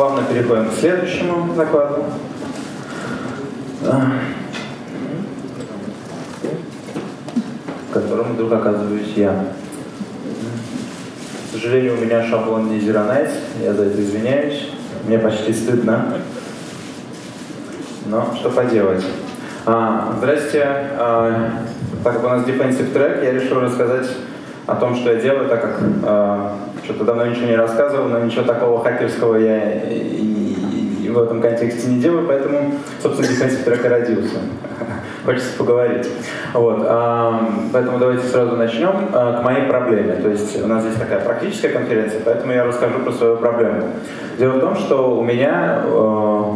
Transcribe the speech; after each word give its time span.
плавно 0.00 0.22
переходим 0.22 0.70
к 0.70 0.72
следующему 0.72 1.54
закладу. 1.54 2.06
В 7.90 7.92
котором 7.92 8.32
вдруг 8.32 8.50
оказываюсь 8.50 9.12
я. 9.16 9.44
К 11.48 11.52
сожалению, 11.52 11.98
у 11.98 12.00
меня 12.00 12.26
шаблон 12.26 12.70
не 12.70 12.78
Zero 12.78 13.06
Nights, 13.06 13.34
я 13.62 13.74
за 13.74 13.82
это 13.82 14.00
извиняюсь. 14.00 14.70
Мне 15.06 15.18
почти 15.18 15.52
стыдно. 15.52 16.14
Но 18.06 18.34
что 18.36 18.48
поделать. 18.48 19.04
А, 19.66 20.14
здрасте. 20.16 20.64
А, 20.98 21.50
так 22.02 22.14
как 22.14 22.24
у 22.24 22.28
нас 22.28 22.46
defensive 22.46 22.90
трек, 22.94 23.22
я 23.22 23.32
решил 23.32 23.60
рассказать 23.60 24.08
о 24.66 24.76
том, 24.76 24.96
что 24.96 25.12
я 25.12 25.20
делаю, 25.20 25.46
так 25.50 25.60
как 25.60 25.80
а, 26.04 26.56
что-то 26.90 27.04
давно 27.04 27.26
ничего 27.26 27.46
не 27.46 27.56
рассказывал, 27.56 28.08
но 28.08 28.18
ничего 28.18 28.42
такого 28.42 28.82
хакерского 28.82 29.36
я 29.36 29.74
и, 29.84 31.04
и, 31.04 31.08
в 31.08 31.18
этом 31.18 31.40
контексте 31.40 31.88
не 31.88 32.00
делаю, 32.00 32.26
поэтому, 32.26 32.74
собственно, 33.00 33.26
defensive 33.26 33.84
и 33.84 33.88
родился. 33.88 34.38
Хочется 35.24 35.56
поговорить. 35.56 36.08
Вот, 36.52 36.78
а, 36.82 37.48
поэтому 37.72 37.98
давайте 37.98 38.26
сразу 38.26 38.56
начнем 38.56 39.08
а, 39.12 39.40
к 39.40 39.44
моей 39.44 39.68
проблеме. 39.68 40.14
То 40.14 40.28
есть 40.28 40.60
у 40.62 40.66
нас 40.66 40.82
здесь 40.82 40.96
такая 40.96 41.20
практическая 41.20 41.68
конференция, 41.68 42.20
поэтому 42.24 42.52
я 42.52 42.64
расскажу 42.64 43.00
про 43.00 43.12
свою 43.12 43.36
проблему. 43.36 43.88
Дело 44.38 44.52
в 44.52 44.60
том, 44.60 44.76
что 44.76 45.16
у 45.16 45.22
меня 45.22 45.82
э, 45.84 45.88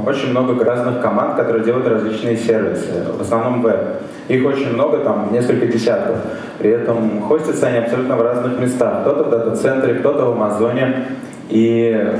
очень 0.06 0.30
много 0.30 0.64
разных 0.64 1.02
команд, 1.02 1.36
которые 1.36 1.64
делают 1.64 1.86
различные 1.86 2.36
сервисы, 2.36 3.04
в 3.18 3.20
основном 3.20 3.60
веб. 3.60 4.00
Их 4.28 4.44
очень 4.46 4.72
много, 4.72 4.98
там 4.98 5.28
несколько 5.32 5.66
десятков. 5.66 6.16
При 6.58 6.70
этом 6.70 7.22
хостятся 7.22 7.66
они 7.66 7.78
абсолютно 7.78 8.16
в 8.16 8.22
разных 8.22 8.58
местах. 8.58 9.02
Кто-то 9.02 9.24
в 9.24 9.30
дата-центре, 9.30 9.94
кто-то 9.94 10.24
в 10.26 10.32
Амазоне. 10.32 11.06
И 11.50 12.12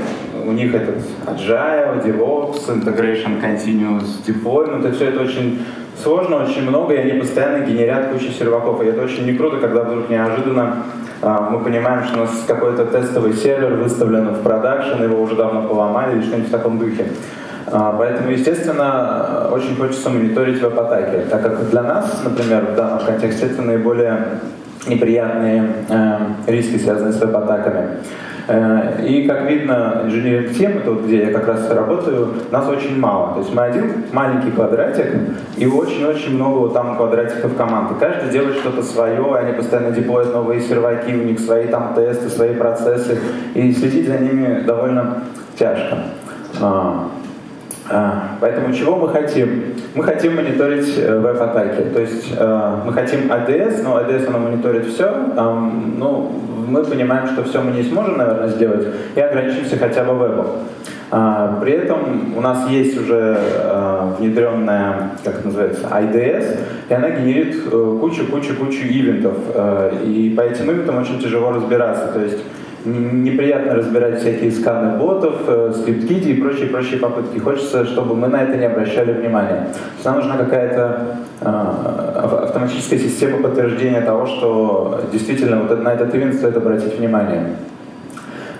у 0.45 0.51
них 0.51 0.75
этот 0.75 0.97
Agile, 1.25 2.03
DevOps, 2.03 2.67
Integration 2.67 3.41
Continuous 3.41 4.23
Deployment, 4.25 4.81
это 4.81 4.91
все 4.91 5.05
это 5.05 5.21
очень 5.21 5.65
сложно, 6.01 6.43
очень 6.43 6.61
много, 6.67 6.93
и 6.93 6.97
они 6.97 7.19
постоянно 7.19 7.65
генерят 7.65 8.11
кучу 8.11 8.31
серваков. 8.31 8.83
И 8.83 8.85
это 8.85 9.01
очень 9.01 9.25
не 9.25 9.33
круто, 9.33 9.57
когда 9.57 9.83
вдруг 9.83 10.09
неожиданно 10.09 10.83
а, 11.21 11.49
мы 11.49 11.59
понимаем, 11.59 12.03
что 12.03 12.17
у 12.17 12.21
нас 12.21 12.43
какой-то 12.45 12.85
тестовый 12.85 13.33
сервер 13.33 13.75
выставлен 13.75 14.27
в 14.29 14.43
продакшн, 14.43 15.01
его 15.01 15.21
уже 15.21 15.35
давно 15.35 15.67
поломали 15.67 16.17
или 16.17 16.25
что-нибудь 16.25 16.49
в 16.49 16.51
таком 16.51 16.77
духе. 16.77 17.07
А, 17.67 17.95
поэтому, 17.97 18.29
естественно, 18.31 19.49
очень 19.51 19.75
хочется 19.75 20.09
мониторить 20.09 20.61
веб-атаки, 20.61 21.25
так 21.29 21.41
как 21.41 21.69
для 21.69 21.81
нас, 21.81 22.21
например, 22.23 22.65
в 22.71 22.75
данном 22.75 22.99
контексте 23.05 23.47
это 23.47 23.61
наиболее 23.61 24.19
неприятные 24.87 25.63
э, 25.89 26.17
риски, 26.47 26.77
связанные 26.77 27.13
с 27.13 27.19
веб-атаками. 27.19 27.87
Э, 28.47 29.03
и, 29.03 29.27
как 29.27 29.49
видно, 29.49 30.01
инженеринг 30.05 30.55
тем, 30.55 30.77
это 30.77 30.91
вот 30.91 31.05
где 31.05 31.23
я 31.23 31.31
как 31.31 31.47
раз 31.47 31.67
работаю, 31.71 32.35
нас 32.51 32.67
очень 32.69 32.99
мало. 32.99 33.33
То 33.33 33.39
есть 33.39 33.53
мы 33.53 33.63
один 33.63 34.05
маленький 34.11 34.51
квадратик, 34.51 35.07
и 35.57 35.65
очень-очень 35.65 36.35
много 36.35 36.59
вот 36.59 36.73
там 36.73 36.97
квадратиков 36.97 37.55
команды. 37.55 37.95
Каждый 37.99 38.29
делает 38.29 38.57
что-то 38.57 38.83
свое, 38.83 39.35
они 39.35 39.53
постоянно 39.53 39.91
деплоят 39.91 40.31
новые 40.33 40.61
серваки, 40.61 41.13
у 41.13 41.23
них 41.23 41.39
свои 41.39 41.67
там 41.67 41.95
тесты, 41.95 42.29
свои 42.29 42.53
процессы, 42.53 43.17
и 43.55 43.73
следить 43.73 44.07
за 44.07 44.19
ними 44.19 44.61
довольно 44.61 45.23
тяжко. 45.57 45.97
А, 47.87 48.37
поэтому 48.41 48.73
чего 48.73 48.95
мы 48.95 49.09
хотим? 49.09 49.75
Мы 49.93 50.03
хотим 50.03 50.35
мониторить 50.35 50.97
э, 50.97 51.19
веб-атаки. 51.19 51.83
То 51.93 52.01
есть 52.01 52.33
э, 52.35 52.77
мы 52.83 52.91
хотим 52.93 53.31
ADS, 53.31 53.83
но 53.83 53.99
ADS 53.99 54.27
оно 54.27 54.39
мониторит 54.39 54.87
все. 54.87 55.11
Ну, 55.35 56.31
мы 56.67 56.83
понимаем, 56.83 57.27
что 57.27 57.43
все 57.43 57.61
мы 57.61 57.71
не 57.71 57.83
сможем, 57.83 58.17
наверное, 58.17 58.47
сделать, 58.47 58.87
и 59.13 59.19
ограничимся 59.19 59.77
хотя 59.77 60.03
бы 60.03 60.15
вебом. 60.15 60.47
А, 61.11 61.59
при 61.61 61.73
этом 61.73 62.35
у 62.35 62.41
нас 62.41 62.67
есть 62.69 62.99
уже 62.99 63.37
э, 63.37 64.13
внедренная, 64.17 65.11
как 65.23 65.35
это 65.35 65.47
называется, 65.47 65.87
IDS, 65.87 66.57
и 66.89 66.93
она 66.93 67.11
генерит 67.11 67.69
кучу-кучу-кучу 67.69 68.87
ивентов. 68.87 69.35
И 70.03 70.33
по 70.35 70.41
этим 70.41 70.71
ивентам 70.71 70.97
очень 70.97 71.19
тяжело 71.19 71.51
разбираться. 71.51 72.07
То 72.07 72.21
есть 72.21 72.39
неприятно 72.85 73.75
разбирать 73.75 74.19
всякие 74.19 74.51
сканы 74.51 74.97
ботов, 74.97 75.35
э, 75.47 75.73
скрипт-кити 75.75 76.29
и 76.29 76.41
прочие-прочие 76.41 76.99
попытки. 76.99 77.39
Хочется, 77.39 77.85
чтобы 77.85 78.15
мы 78.15 78.27
на 78.27 78.43
это 78.43 78.57
не 78.57 78.65
обращали 78.65 79.13
внимания. 79.13 79.67
нам 80.03 80.15
нужна 80.15 80.37
какая-то 80.37 81.17
э, 81.41 81.47
автоматическая 82.43 82.99
система 82.99 83.41
подтверждения 83.41 84.01
того, 84.01 84.25
что 84.25 85.01
действительно 85.11 85.61
вот 85.61 85.83
на 85.83 85.93
этот 85.93 86.13
ивент 86.15 86.35
стоит 86.35 86.55
обратить 86.57 86.97
внимание. 86.97 87.55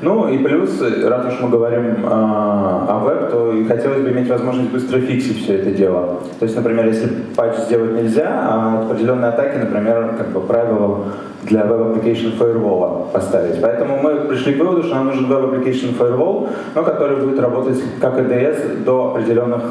Ну 0.02 0.28
и 0.28 0.38
плюс, 0.38 0.82
раз 0.82 1.34
уж 1.34 1.40
мы 1.42 1.50
говорим 1.50 2.04
э, 2.04 2.08
о 2.08 3.02
веб, 3.04 3.32
то 3.32 3.54
и 3.54 3.66
хотелось 3.66 4.02
бы 4.02 4.12
иметь 4.12 4.28
возможность 4.28 4.72
быстро 4.72 5.00
фиксить 5.00 5.44
все 5.44 5.56
это 5.56 5.72
дело. 5.72 6.20
То 6.40 6.46
есть, 6.46 6.56
например, 6.56 6.86
если 6.88 7.10
патч 7.36 7.56
сделать 7.66 7.94
нельзя, 7.94 8.28
а 8.30 8.86
определенные 8.86 9.30
атаки, 9.30 9.58
например, 9.58 10.16
как 10.18 10.30
бы 10.30 10.42
правило 10.42 11.06
для 11.46 11.62
Web 11.62 11.96
Application 11.96 12.38
Firewall 12.38 13.12
поставить. 13.12 13.62
Поэтому 13.62 13.98
мы 14.02 14.16
пришли 14.28 14.54
к 14.54 14.60
выводу, 14.60 14.84
что 14.84 14.96
нам 14.96 15.08
нужен 15.08 15.26
Web 15.26 15.52
Application 15.52 15.98
Firewall, 15.98 16.50
но 16.76 16.84
который 16.84 17.18
будет 17.18 17.40
работать 17.40 17.82
как 18.00 18.20
EDS 18.20 18.84
до 18.84 19.12
определенных 19.12 19.62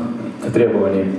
требований. 0.53 1.19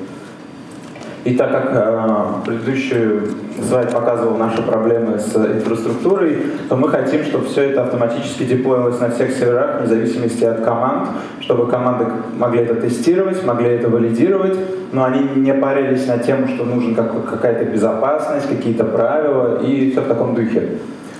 И 1.25 1.33
так 1.33 1.51
как 1.51 1.71
э, 1.73 2.45
предыдущий 2.45 3.35
слайд 3.67 3.91
показывал 3.91 4.37
наши 4.37 4.61
проблемы 4.61 5.17
с 5.17 5.35
инфраструктурой, 5.35 6.37
то 6.69 6.75
мы 6.75 6.87
хотим, 6.87 7.23
чтобы 7.23 7.45
все 7.45 7.71
это 7.71 7.81
автоматически 7.81 8.43
деплоилось 8.43 8.99
на 8.99 9.09
всех 9.09 9.31
серверах, 9.31 9.79
вне 9.79 9.87
зависимости 9.87 10.43
от 10.43 10.63
команд, 10.63 11.09
чтобы 11.39 11.67
команды 11.67 12.05
могли 12.37 12.61
это 12.61 12.75
тестировать, 12.75 13.43
могли 13.43 13.69
это 13.69 13.89
валидировать, 13.89 14.55
но 14.91 15.03
они 15.03 15.27
не 15.41 15.51
парились 15.55 16.05
на 16.05 16.19
тему, 16.19 16.47
что 16.47 16.63
нужен 16.63 16.93
как, 16.93 17.11
какая-то 17.27 17.65
безопасность, 17.65 18.47
какие-то 18.47 18.83
правила 18.83 19.59
и 19.63 19.89
все 19.89 20.01
в 20.01 20.07
таком 20.07 20.35
духе. 20.35 20.77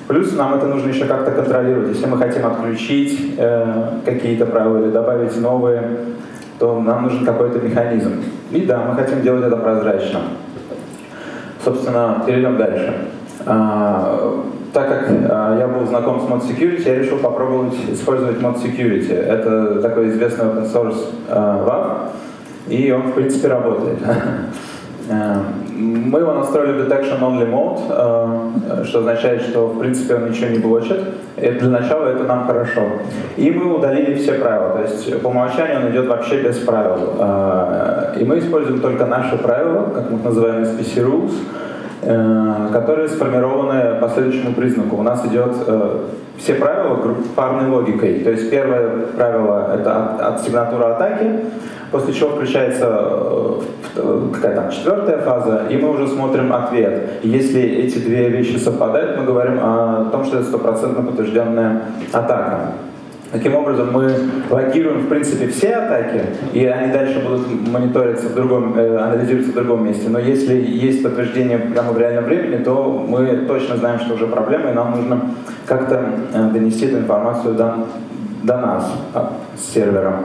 Плюс 0.08 0.36
нам 0.36 0.54
это 0.54 0.68
нужно 0.68 0.90
еще 0.90 1.06
как-то 1.06 1.32
контролировать. 1.32 1.90
Если 1.90 2.06
мы 2.06 2.20
хотим 2.20 2.46
отключить 2.46 3.34
э, 3.40 4.02
какие-то 4.06 4.46
правила 4.46 4.84
или 4.84 4.92
добавить 4.92 5.36
новые, 5.42 5.98
то 6.60 6.80
нам 6.80 7.06
нужен 7.06 7.26
какой-то 7.26 7.58
механизм. 7.60 8.22
И 8.52 8.62
да, 8.62 8.86
мы 8.86 8.96
хотим 8.96 9.22
делать 9.22 9.46
это 9.46 9.58
прозрачно. 9.58 10.20
Собственно, 11.64 12.24
перейдем 12.26 12.58
дальше. 12.58 12.94
А, 13.46 14.44
так 14.72 14.88
как 14.88 15.10
а, 15.30 15.58
я 15.58 15.68
был 15.68 15.86
знаком 15.88 16.22
с 16.22 16.24
Mod 16.24 16.42
Security, 16.44 16.84
я 16.86 17.00
решил 17.00 17.18
попробовать 17.18 17.74
использовать 17.92 18.38
Mod 18.38 18.62
Security. 18.64 19.14
Это 19.14 19.82
такой 19.82 20.10
известный 20.10 20.46
open 20.46 20.72
source 20.72 20.98
а, 21.30 22.12
WAF, 22.68 22.72
и 22.72 22.92
он, 22.92 23.12
в 23.12 23.14
принципе, 23.14 23.48
работает. 23.48 23.98
Э, 25.76 25.80
мы 25.80 26.20
его 26.20 26.34
настроили 26.34 26.86
Detection 26.86 27.20
Only 27.20 27.50
Mode, 27.50 28.82
э, 28.82 28.84
что 28.86 29.00
означает, 29.00 29.42
что 29.42 29.68
в 29.68 29.80
принципе 29.80 30.16
он 30.16 30.30
ничего 30.30 30.50
не 30.50 30.60
блочит. 30.60 31.00
И 31.38 31.50
для 31.50 31.70
начала 31.70 32.08
это 32.08 32.24
нам 32.24 32.46
хорошо. 32.46 32.82
И 33.38 33.52
мы 33.52 33.76
удалили 33.76 34.16
все 34.16 34.34
правила. 34.34 34.70
То 34.72 34.82
есть 34.82 35.22
по 35.22 35.28
умолчанию 35.28 35.86
он 35.86 35.92
идет 35.92 36.08
вообще 36.08 36.42
без 36.42 36.58
правил. 36.60 37.16
Э, 37.20 38.16
и 38.20 38.26
мы 38.26 38.40
используем 38.40 38.80
только 38.80 39.06
наши 39.06 39.38
правила, 39.38 39.90
как 39.94 40.10
мы 40.10 40.20
называем 40.24 40.64
SPC 40.64 41.04
Rules, 41.04 41.34
которые 42.72 43.08
сформированы 43.10 44.00
по 44.00 44.10
следующему 44.10 44.54
признаку. 44.54 44.98
У 44.98 45.02
нас 45.02 45.26
идет 45.26 45.56
все 46.38 46.54
правила 46.54 47.00
парной 47.36 47.70
логикой. 47.70 48.20
То 48.20 48.30
есть 48.30 48.52
первое 48.52 49.08
правило 49.18 49.72
это 49.74 50.06
от, 50.06 50.22
от 50.22 50.42
сигнатуры 50.42 50.84
атаки, 50.84 51.32
после 51.96 52.14
чего 52.14 52.32
включается 52.32 52.88
э, 53.96 54.28
какая 54.34 54.56
там 54.56 54.70
четвертая 54.70 55.20
фаза, 55.20 55.68
и 55.70 55.78
мы 55.78 55.92
уже 55.92 56.10
смотрим 56.10 56.52
ответ. 56.52 57.24
если 57.24 57.62
эти 57.62 58.00
две 58.00 58.28
вещи 58.28 58.58
совпадают, 58.58 59.18
мы 59.18 59.24
говорим 59.24 59.60
о 59.62 60.10
том, 60.12 60.26
что 60.26 60.40
это 60.40 60.48
стопроцентно 60.48 61.04
подтвержденная 61.04 61.84
атака. 62.12 62.74
Таким 63.32 63.56
образом, 63.56 63.94
мы 63.94 64.14
блокируем, 64.50 65.06
в 65.06 65.08
принципе, 65.08 65.48
все 65.48 65.76
атаки, 65.76 66.22
и 66.52 66.66
они 66.66 66.92
дальше 66.92 67.22
будут 67.22 67.48
мониториться 67.66 68.28
в 68.28 68.36
другом, 68.36 68.78
э, 68.78 68.98
анализироваться 68.98 69.54
в 69.54 69.56
другом 69.56 69.86
месте. 69.86 70.10
Но 70.10 70.20
если 70.20 70.54
есть 70.54 71.02
подтверждение 71.02 71.60
прямо 71.60 71.94
в 71.94 71.98
реальном 71.98 72.26
времени, 72.26 72.62
то 72.62 73.06
мы 73.08 73.46
точно 73.48 73.78
знаем, 73.78 74.02
что 74.02 74.16
уже 74.16 74.28
проблема, 74.28 74.72
и 74.72 74.74
нам 74.74 74.92
нужно 74.98 75.22
как-то 75.66 76.10
э, 76.34 76.50
донести 76.52 76.88
эту 76.88 76.98
информацию 76.98 77.54
до, 77.54 77.76
до 78.44 78.58
нас, 78.58 78.92
а, 79.14 79.32
с 79.58 79.74
сервера. 79.74 80.20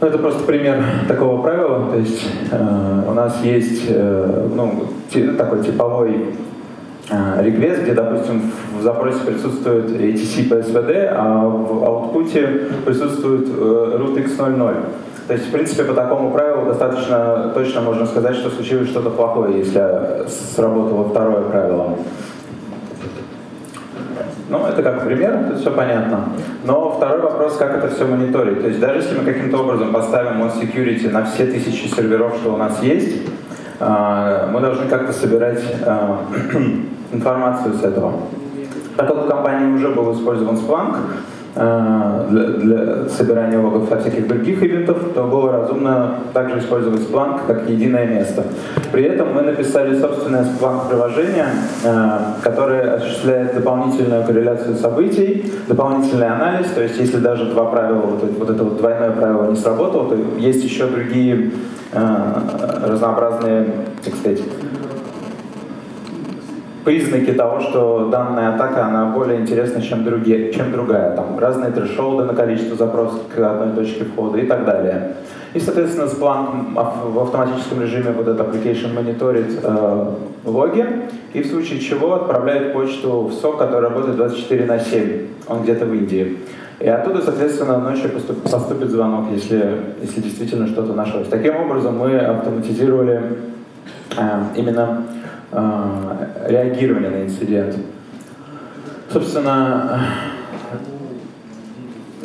Ну, 0.00 0.06
это 0.06 0.18
просто 0.18 0.44
пример 0.44 0.76
такого 1.08 1.42
правила. 1.42 1.90
То 1.90 1.98
есть 1.98 2.24
э, 2.52 3.02
у 3.08 3.12
нас 3.12 3.42
есть 3.42 3.86
э, 3.88 4.48
ну, 4.54 4.84
такой 5.36 5.64
типовой 5.64 6.26
э, 7.10 7.42
реквест, 7.42 7.82
где, 7.82 7.94
допустим, 7.94 8.52
в 8.78 8.82
запросе 8.82 9.18
присутствует 9.26 9.90
ATC 9.90 10.48
PSVD, 10.48 11.08
а 11.10 11.48
в 11.48 11.84
аутпуте 11.84 12.68
присутствует 12.84 13.48
э, 13.48 13.98
root 13.98 14.24
x00. 14.24 14.76
То 15.26 15.34
есть, 15.34 15.48
в 15.48 15.50
принципе, 15.50 15.82
по 15.82 15.94
такому 15.94 16.30
правилу 16.30 16.66
достаточно 16.66 17.50
точно 17.54 17.80
можно 17.80 18.06
сказать, 18.06 18.36
что 18.36 18.50
случилось 18.50 18.88
что-то 18.88 19.10
плохое, 19.10 19.58
если 19.58 20.28
сработало 20.28 21.08
второе 21.08 21.42
правило. 21.42 21.96
Ну, 24.48 24.66
это 24.66 24.82
как 24.82 25.04
пример, 25.04 25.34
это 25.34 25.58
все 25.58 25.70
понятно. 25.70 26.30
Но 26.68 26.90
второй 26.90 27.22
вопрос, 27.22 27.56
как 27.56 27.78
это 27.78 27.88
все 27.88 28.04
мониторить. 28.04 28.60
То 28.60 28.68
есть 28.68 28.78
даже 28.78 28.98
если 28.98 29.18
мы 29.18 29.24
каким-то 29.24 29.56
образом 29.56 29.90
поставим 29.90 30.42
mod 30.42 30.52
security 30.60 31.10
на 31.10 31.24
все 31.24 31.46
тысячи 31.46 31.86
серверов, 31.86 32.34
что 32.36 32.52
у 32.52 32.56
нас 32.58 32.82
есть, 32.82 33.22
а, 33.80 34.50
мы 34.52 34.60
должны 34.60 34.86
как-то 34.86 35.14
собирать 35.14 35.62
а, 35.86 36.26
информацию 37.12 37.72
с 37.72 37.82
этого. 37.82 38.12
Так 38.98 39.08
как 39.08 39.24
у 39.24 39.28
компании 39.28 39.76
уже 39.76 39.88
был 39.88 40.12
использован 40.12 40.56
Splunk, 40.56 40.98
для, 41.58 42.44
для 42.44 43.08
собирания 43.08 43.58
логов 43.58 43.88
со 43.88 43.98
всяких 43.98 44.28
других 44.28 44.62
ивентов, 44.62 44.98
то 45.14 45.24
было 45.24 45.52
разумно 45.52 46.20
также 46.32 46.58
использовать 46.60 47.00
Splunk 47.00 47.40
как 47.46 47.68
единое 47.68 48.06
место. 48.06 48.44
При 48.92 49.04
этом 49.04 49.34
мы 49.34 49.42
написали 49.42 49.98
собственное 49.98 50.44
Splunk-приложение, 50.44 51.46
э, 51.84 52.18
которое 52.42 52.94
осуществляет 52.94 53.54
дополнительную 53.54 54.24
корреляцию 54.24 54.76
событий, 54.76 55.52
дополнительный 55.66 56.28
анализ, 56.28 56.68
то 56.74 56.82
есть 56.82 56.98
если 56.98 57.18
даже 57.18 57.46
два 57.46 57.64
правила, 57.64 58.02
вот 58.02 58.22
вот, 58.38 58.50
это 58.50 58.64
вот 58.64 58.78
двойное 58.78 59.10
правило 59.10 59.50
не 59.50 59.56
сработало, 59.56 60.08
то 60.08 60.16
есть 60.38 60.62
еще 60.64 60.86
другие 60.86 61.50
э, 61.92 62.36
разнообразные, 62.84 63.66
так 64.04 64.14
сказать, 64.14 64.40
признаки 66.88 67.32
того, 67.32 67.60
что 67.60 68.08
данная 68.10 68.54
атака, 68.54 68.86
она 68.86 69.12
более 69.14 69.38
интересна, 69.40 69.82
чем, 69.82 70.04
другие, 70.04 70.54
чем 70.54 70.72
другая. 70.72 71.14
Там 71.14 71.38
разные 71.38 71.70
трешолды 71.70 72.24
на 72.24 72.34
количество 72.34 72.76
запросов 72.76 73.20
к 73.34 73.38
одной 73.38 73.74
точке 73.76 74.04
входа 74.04 74.38
и 74.38 74.46
так 74.46 74.64
далее. 74.64 75.12
И, 75.52 75.60
соответственно, 75.60 76.06
Splunk 76.06 77.12
в 77.12 77.18
автоматическом 77.18 77.82
режиме 77.82 78.12
вот 78.12 78.26
этот 78.26 78.40
application 78.40 78.94
мониторит 78.94 79.60
э, 79.62 80.06
логи 80.46 80.86
и 81.34 81.42
в 81.42 81.46
случае 81.46 81.78
чего 81.80 82.14
отправляет 82.14 82.72
почту 82.72 83.30
в 83.30 83.34
СОК, 83.34 83.58
который 83.58 83.82
работает 83.82 84.16
24 84.16 84.64
на 84.64 84.78
7. 84.78 85.26
Он 85.48 85.62
где-то 85.64 85.84
в 85.84 85.92
Индии. 85.92 86.38
И 86.80 86.88
оттуда, 86.88 87.20
соответственно, 87.20 87.78
ночью 87.80 88.08
поступит 88.50 88.88
звонок, 88.88 89.26
если, 89.30 89.76
если 90.00 90.22
действительно 90.22 90.66
что-то 90.66 90.94
нашлось. 90.94 91.28
Таким 91.28 91.54
образом, 91.56 91.98
мы 91.98 92.16
автоматизировали 92.16 93.20
э, 94.16 94.22
именно 94.56 95.02
реагирования 95.52 97.10
на 97.10 97.22
инцидент. 97.22 97.76
Собственно, 99.10 100.00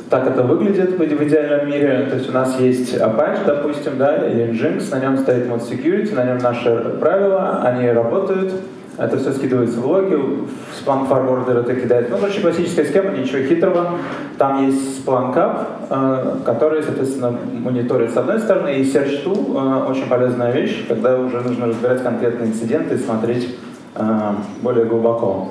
так 0.10 0.28
это 0.28 0.44
выглядит 0.44 0.98
в 0.98 1.04
идеальном 1.04 1.68
мире. 1.68 2.08
То 2.10 2.18
есть 2.18 2.30
у 2.30 2.34
нас 2.34 2.60
есть 2.60 2.94
Apache, 2.96 3.46
допустим, 3.46 3.98
да, 3.98 4.28
или 4.28 4.52
Nginx, 4.52 4.92
на 4.92 5.00
нем 5.00 5.18
стоит 5.18 5.48
mod 5.48 5.62
security, 5.62 6.14
на 6.14 6.26
нем 6.26 6.38
наши 6.38 6.70
правила, 7.00 7.62
они 7.64 7.90
работают, 7.90 8.54
это 8.98 9.18
все 9.18 9.32
скидывается 9.32 9.80
в 9.80 9.88
логи, 9.88 10.14
в 10.14 10.50
Splunk 10.80 11.10
Forwarder 11.10 11.62
это 11.62 11.76
кидает. 11.76 12.10
Ну, 12.10 12.18
короче, 12.18 12.42
классическая 12.42 12.86
схема, 12.86 13.12
ничего 13.12 13.42
хитрого. 13.44 13.98
Там 14.38 14.66
есть 14.66 15.06
Splunk 15.06 15.36
App, 15.36 15.66
э, 15.90 16.36
который, 16.46 16.84
соответственно, 16.84 17.36
мониторит 17.52 18.12
с 18.12 18.18
одной 18.18 18.40
стороны, 18.40 18.76
и 18.76 18.84
Search 18.84 19.24
Tool 19.26 19.88
э, 19.88 19.90
очень 19.90 20.08
полезная 20.08 20.52
вещь, 20.52 20.86
когда 20.88 21.18
уже 21.18 21.42
нужно 21.42 21.68
разбирать 21.68 22.04
конкретные 22.04 22.50
инциденты 22.50 22.96
и 22.96 22.98
смотреть 23.00 23.58
э, 23.96 24.34
более 24.62 24.86
глубоко. 24.86 25.50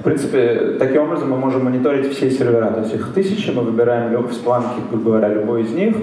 В 0.00 0.02
принципе, 0.02 0.76
таким 0.78 1.02
образом 1.02 1.30
мы 1.30 1.36
можем 1.36 1.64
мониторить 1.64 2.16
все 2.16 2.30
сервера, 2.30 2.70
то 2.70 2.80
есть 2.80 2.94
их 2.94 3.12
тысячи, 3.12 3.50
мы 3.50 3.62
выбираем 3.62 4.10
в 4.10 4.30
Splunk, 4.30 4.64
грубо 4.90 5.10
говоря, 5.10 5.28
любой 5.28 5.64
из 5.64 5.72
них, 5.72 5.94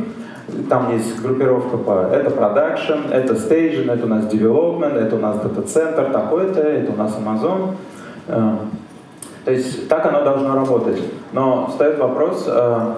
там 0.69 0.94
есть 0.94 1.19
группировка 1.19 1.77
по 1.77 2.07
это 2.13 2.29
production, 2.29 3.11
это 3.11 3.33
staging, 3.33 3.91
это 3.91 4.05
у 4.05 4.09
нас 4.09 4.25
development, 4.25 4.99
это 4.99 5.15
у 5.15 5.19
нас 5.19 5.38
дата-центр 5.39 6.11
такой-то, 6.11 6.61
это 6.61 6.91
у 6.91 6.95
нас 6.95 7.17
Amazon. 7.17 7.75
Э, 8.27 8.51
то 9.45 9.51
есть 9.51 9.89
так 9.89 10.05
оно 10.05 10.23
должно 10.23 10.53
работать. 10.53 11.01
Но 11.33 11.67
встает 11.67 11.97
вопрос, 11.97 12.45
э, 12.47 12.94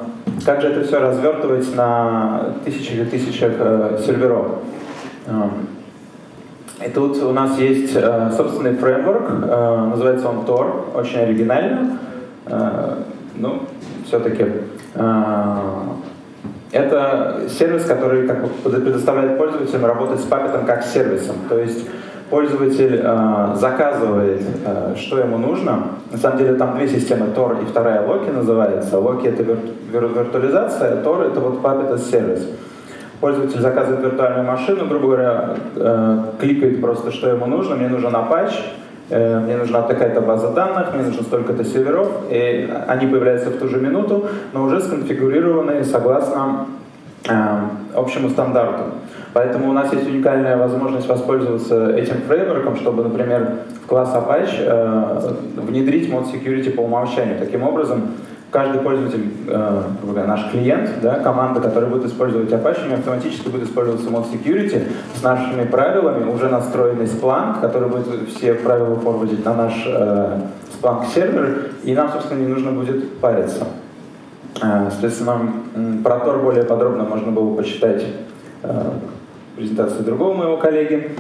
как 0.46 0.62
же 0.62 0.68
это 0.68 0.84
все 0.86 1.00
развертывать 1.00 1.74
на 1.76 2.56
тысячах 2.66 3.00
и 3.00 3.06
тысячах 3.06 3.54
э, 3.58 4.00
серверов. 4.06 4.48
И 6.86 6.90
тут 6.90 7.22
у 7.22 7.32
нас 7.32 7.58
есть 7.60 7.94
собственный 8.36 8.76
фреймворк, 8.76 9.30
называется 9.90 10.30
он 10.30 10.46
Tor, 10.46 10.96
очень 10.96 11.20
оригинально. 11.20 12.00
Ну, 13.36 13.64
все-таки 14.06 14.46
это 16.72 17.42
сервис, 17.50 17.86
который 17.86 18.28
как 18.28 18.44
бы 18.44 18.50
предоставляет 18.70 19.38
пользователям 19.38 19.86
работать 19.86 20.20
с 20.20 20.24
папетом 20.24 20.66
как 20.66 20.84
сервисом. 20.84 21.36
То 21.48 21.58
есть 21.58 21.88
пользователь 22.30 23.02
э, 23.04 23.56
заказывает, 23.56 24.42
э, 24.66 24.94
что 24.96 25.20
ему 25.20 25.38
нужно. 25.40 25.88
На 26.12 26.18
самом 26.18 26.38
деле 26.38 26.54
там 26.54 26.78
две 26.78 26.88
системы, 26.88 27.28
Tor 27.36 27.64
и 27.64 27.66
вторая 27.66 28.06
Loki 28.06 28.32
называется. 28.32 28.98
Loki 28.98 29.30
это 29.30 29.42
вир 29.42 29.58
вир 29.92 30.08
виртуализация, 30.10 31.02
Tor 31.02 31.32
это 31.32 31.40
вот 31.40 31.62
Puppet 31.62 31.92
as 31.94 32.10
сервис. 32.12 32.46
Пользователь 33.20 33.60
заказывает 33.60 34.04
виртуальную 34.04 34.46
машину, 34.46 34.86
грубо 34.86 35.08
говоря, 35.08 35.56
э, 35.76 36.24
кликает 36.40 36.82
просто, 36.82 37.12
что 37.12 37.30
ему 37.30 37.46
нужно. 37.46 37.76
Мне 37.76 37.90
нужен 37.90 38.16
Apache, 38.16 38.62
Э, 39.10 39.40
мне 39.40 39.58
нужна 39.58 39.82
такая-то 39.82 40.22
база 40.22 40.50
данных, 40.52 40.94
мне 40.94 41.04
нужно 41.04 41.24
столько-то 41.24 41.64
серверов, 41.66 42.10
и 42.30 42.70
они 42.88 43.08
появляются 43.08 43.50
в 43.50 43.58
ту 43.58 43.68
же 43.68 43.80
минуту, 43.80 44.28
но 44.54 44.64
уже 44.64 44.82
сконфигурированы 44.82 45.84
согласно 45.84 46.68
э, 47.28 47.32
общему 47.96 48.30
стандарту. 48.30 48.84
Поэтому 49.34 49.70
у 49.70 49.74
нас 49.74 49.92
есть 49.94 50.08
уникальная 50.08 50.58
возможность 50.58 51.08
воспользоваться 51.08 51.90
этим 51.96 52.22
фреймворком, 52.28 52.76
чтобы, 52.76 53.04
например, 53.04 53.60
в 53.84 53.88
класс 53.88 54.14
Apache 54.16 55.36
внедрить 55.56 56.12
мод 56.12 56.26
security 56.26 56.72
по 56.72 56.82
умолчанию. 56.82 57.38
Таким 57.40 57.64
образом, 57.64 58.14
каждый 58.52 58.82
пользователь, 58.82 59.32
э, 59.48 59.84
наш 60.26 60.52
клиент, 60.52 61.02
да, 61.02 61.20
команда, 61.20 61.60
которая 61.60 61.90
будет 61.90 62.06
использовать 62.06 62.50
Apache, 62.50 62.94
автоматически 62.94 63.50
будет 63.50 63.64
использоваться 63.64 64.10
mod 64.10 64.26
security 64.32 64.92
с 65.16 65.22
нашими 65.22 65.66
правилами, 65.66 66.30
уже 66.32 66.50
настроенный 66.50 67.06
Splunk, 67.06 67.62
который 67.62 67.90
будет 67.90 68.30
все 68.30 68.56
правила 68.56 68.96
форвардить 68.96 69.46
на 69.46 69.54
наш 69.54 69.74
э, 69.86 70.42
Splunk 70.82 71.06
сервер, 71.14 71.72
и 71.84 71.94
нам, 71.94 72.12
собственно, 72.12 72.40
не 72.40 72.48
нужно 72.48 72.72
будет 72.72 73.18
париться. 73.20 73.66
Э, 74.62 74.90
соответственно, 74.90 75.54
про 76.04 76.16
Tor 76.18 76.42
более 76.42 76.64
подробно 76.64 77.04
можно 77.04 77.32
было 77.32 77.56
почитать 77.56 78.04
э, 78.64 78.92
презентации 79.56 80.02
другого 80.02 80.34
моего 80.34 80.58
коллеги. 80.58 81.16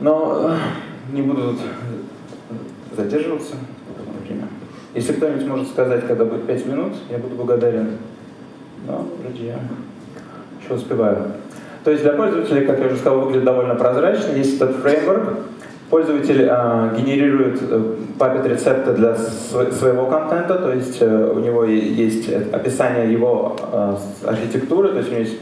Но 0.00 0.50
э, 0.50 0.56
не 1.12 1.22
буду 1.22 1.52
тут 1.52 1.60
задерживаться. 2.96 3.54
Если 4.96 5.12
кто-нибудь 5.12 5.46
может 5.46 5.68
сказать, 5.68 6.06
когда 6.06 6.24
будет 6.24 6.46
5 6.46 6.66
минут, 6.66 6.94
я 7.10 7.18
буду 7.18 7.36
благодарен. 7.36 7.98
Но 8.86 9.06
вроде 9.22 9.48
я 9.48 9.58
еще 10.60 10.74
успеваю. 10.74 11.18
То 11.84 11.90
есть 11.90 12.02
для 12.02 12.14
пользователей, 12.14 12.64
как 12.64 12.80
я 12.80 12.86
уже 12.86 12.96
сказал, 12.96 13.20
выглядит 13.20 13.44
довольно 13.44 13.74
прозрачно. 13.74 14.32
Есть 14.32 14.56
этот 14.56 14.76
фреймворк. 14.76 15.34
Пользователь 15.90 16.48
э, 16.50 16.94
генерирует 16.96 17.60
папет 18.18 18.46
рецепты 18.46 18.92
для 18.94 19.14
св 19.14 19.72
своего 19.72 20.06
контента, 20.06 20.56
то 20.56 20.72
есть 20.72 20.96
э, 21.00 21.32
у 21.32 21.38
него 21.38 21.64
есть 21.64 22.28
описание 22.52 23.12
его 23.12 23.54
э, 23.72 23.96
архитектуры, 24.26 24.88
то 24.88 24.98
есть 24.98 25.10
у 25.10 25.12
него 25.12 25.20
есть 25.22 25.38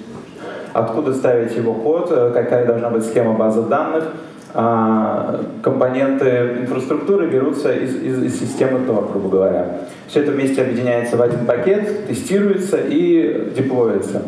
откуда 0.75 1.15
ставить 1.15 1.57
его 1.57 1.73
код, 1.73 2.09
э, 2.11 2.31
какая 2.35 2.67
должна 2.67 2.91
быть 2.91 3.07
схема 3.07 3.33
базы 3.33 3.63
данных, 3.63 4.05
а, 4.05 4.09
компоненты 4.55 6.59
инфраструктуры 6.61 7.27
берутся 7.27 7.73
из, 7.73 7.97
из, 7.97 8.23
из 8.23 8.39
системы 8.39 8.87
Tor, 8.87 9.11
грубо 9.11 9.29
говоря. 9.29 9.81
Все 10.07 10.21
это 10.21 10.31
вместе 10.31 10.63
объединяется 10.63 11.17
в 11.17 11.23
один 11.23 11.45
пакет, 11.45 12.07
тестируется 12.07 12.79
и 12.79 13.53
деплоится. 13.57 14.23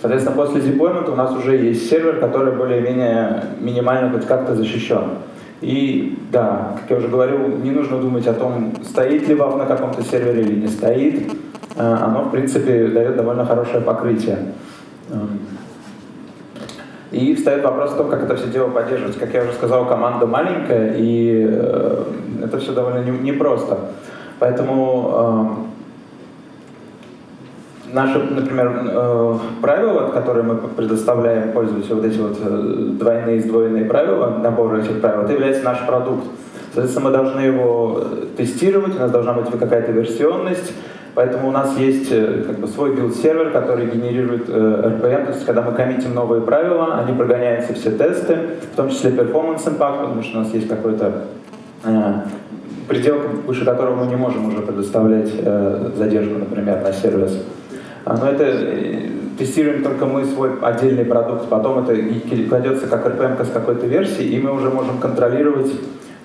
Соответственно, 0.00 0.36
после 0.36 0.62
деплоймента 0.62 1.12
у 1.12 1.16
нас 1.16 1.32
уже 1.32 1.56
есть 1.56 1.90
сервер, 1.90 2.20
который 2.20 2.54
более-менее 2.54 3.44
минимально 3.60 4.10
хоть 4.10 4.26
как-то 4.26 4.54
защищен. 4.54 5.18
И 5.60 6.18
да, 6.32 6.76
как 6.80 6.90
я 6.90 6.96
уже 6.96 7.08
говорил, 7.08 7.48
не 7.48 7.72
нужно 7.72 7.98
думать 7.98 8.26
о 8.26 8.34
том, 8.34 8.74
стоит 8.82 9.28
ли 9.28 9.34
WAF 9.34 9.56
на 9.56 9.66
каком-то 9.66 10.02
сервере 10.02 10.42
или 10.42 10.60
не 10.60 10.68
стоит. 10.68 11.30
А, 11.76 12.06
оно, 12.06 12.24
в 12.24 12.30
принципе, 12.30 12.88
дает 12.88 13.16
довольно 13.16 13.44
хорошее 13.44 13.82
покрытие. 13.82 14.38
И 17.12 17.34
встает 17.36 17.62
вопрос 17.62 17.92
о 17.92 17.96
том, 17.96 18.10
как 18.10 18.24
это 18.24 18.36
все 18.36 18.48
дело 18.48 18.68
поддерживать. 18.68 19.16
Как 19.18 19.32
я 19.32 19.42
уже 19.42 19.52
сказал, 19.52 19.86
команда 19.86 20.26
маленькая, 20.26 20.94
и 20.96 21.46
э, 21.48 22.02
это 22.42 22.58
все 22.58 22.72
довольно 22.72 23.04
непросто. 23.04 23.78
Поэтому 24.40 25.66
э, 27.92 27.94
наши, 27.94 28.18
например, 28.18 28.82
э, 28.90 29.38
правила, 29.62 30.08
которые 30.08 30.42
мы 30.42 30.56
предоставляем 30.56 31.52
пользователю, 31.52 31.96
вот 31.96 32.04
эти 32.04 32.18
вот 32.18 32.98
двойные, 32.98 33.40
сдвоенные 33.40 33.84
правила, 33.84 34.38
набор 34.42 34.74
этих 34.74 35.00
правил, 35.00 35.22
это 35.22 35.32
является 35.32 35.62
наш 35.62 35.86
продукт. 35.86 36.24
Соответственно, 36.74 37.08
мы 37.08 37.16
должны 37.16 37.40
его 37.40 38.02
тестировать, 38.36 38.96
у 38.96 38.98
нас 38.98 39.10
должна 39.10 39.32
быть 39.32 39.48
какая-то 39.58 39.92
версионность, 39.92 40.72
Поэтому 41.16 41.48
у 41.48 41.50
нас 41.50 41.78
есть 41.78 42.12
э, 42.12 42.44
как 42.46 42.58
бы, 42.58 42.68
свой 42.68 42.94
build-сервер, 42.94 43.50
который 43.50 43.86
генерирует 43.86 44.50
э, 44.50 44.52
RPM, 44.52 45.24
то 45.24 45.32
есть 45.32 45.46
когда 45.46 45.62
мы 45.62 45.72
коммитим 45.72 46.14
новые 46.14 46.42
правила, 46.42 46.98
они 46.98 47.16
прогоняются 47.16 47.72
все 47.72 47.90
тесты, 47.90 48.36
в 48.70 48.76
том 48.76 48.90
числе 48.90 49.12
performance 49.12 49.64
impact, 49.64 50.02
потому 50.02 50.22
что 50.22 50.38
у 50.38 50.42
нас 50.42 50.52
есть 50.52 50.68
какой-то 50.68 51.24
э, 51.84 52.12
предел, 52.86 53.18
выше 53.46 53.64
которого 53.64 54.04
мы 54.04 54.10
не 54.10 54.16
можем 54.16 54.48
уже 54.48 54.58
предоставлять 54.58 55.30
э, 55.38 55.90
задержку, 55.96 56.38
например, 56.38 56.82
на 56.82 56.92
сервис. 56.92 57.42
А, 58.04 58.18
но 58.18 58.28
это 58.28 58.44
э, 58.44 59.08
тестируем 59.38 59.82
только 59.82 60.04
мы 60.04 60.26
свой 60.26 60.50
отдельный 60.60 61.06
продукт, 61.06 61.48
потом 61.48 61.78
это 61.78 61.96
кладется 62.46 62.88
как 62.88 63.06
RPM 63.06 63.42
с 63.42 63.48
какой-то 63.48 63.86
версии, 63.86 64.24
и 64.24 64.38
мы 64.38 64.52
уже 64.52 64.68
можем 64.68 64.98
контролировать 64.98 65.72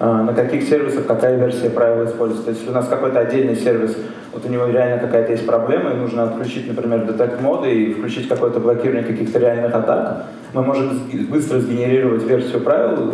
на 0.01 0.33
каких 0.33 0.63
сервисах 0.63 1.05
какая 1.05 1.37
версия 1.37 1.69
правила 1.69 2.05
используется. 2.05 2.45
То 2.45 2.51
есть 2.51 2.67
у 2.67 2.71
нас 2.71 2.87
какой-то 2.87 3.19
отдельный 3.19 3.55
сервис, 3.55 3.95
вот 4.33 4.45
у 4.45 4.49
него 4.49 4.65
реально 4.65 4.99
какая-то 4.99 5.31
есть 5.31 5.45
проблема, 5.45 5.91
и 5.91 5.95
нужно 5.95 6.23
отключить, 6.23 6.67
например, 6.67 7.05
детект 7.05 7.39
моды 7.39 7.71
и 7.71 7.93
включить 7.93 8.27
какое-то 8.27 8.59
блокирование 8.59 9.03
каких-то 9.03 9.37
реальных 9.37 9.75
атак, 9.75 10.25
мы 10.53 10.63
можем 10.63 11.01
быстро 11.29 11.59
сгенерировать 11.59 12.23
версию 12.23 12.61
правил 12.61 13.13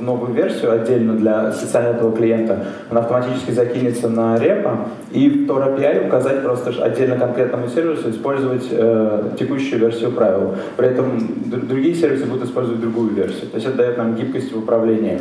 новую 0.00 0.32
версию 0.32 0.72
отдельно 0.72 1.14
для 1.14 1.52
специально 1.52 1.96
этого 1.96 2.14
клиента. 2.14 2.66
Она 2.90 3.00
автоматически 3.00 3.52
закинется 3.52 4.08
на 4.08 4.38
репо, 4.38 4.88
и 5.12 5.28
в 5.28 5.48
Tor 5.48 5.78
API 5.78 6.06
указать 6.06 6.42
просто 6.42 6.70
отдельно 6.82 7.18
конкретному 7.18 7.68
сервису 7.68 8.10
использовать 8.10 8.66
э, 8.70 9.30
текущую 9.38 9.80
версию 9.80 10.12
правил. 10.12 10.54
При 10.76 10.88
этом 10.88 11.18
другие 11.46 11.94
сервисы 11.94 12.26
будут 12.26 12.44
использовать 12.44 12.80
другую 12.80 13.10
версию. 13.10 13.48
То 13.48 13.56
есть 13.56 13.66
это 13.66 13.76
дает 13.78 13.96
нам 13.96 14.14
гибкость 14.14 14.52
в 14.52 14.58
управлении. 14.58 15.20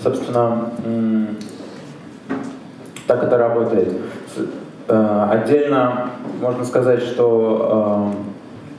Собственно, 0.00 0.70
так 3.06 3.24
это 3.24 3.38
работает. 3.38 3.94
Э, 4.88 5.28
отдельно 5.30 6.10
можно 6.40 6.64
сказать, 6.64 7.02
что 7.02 8.12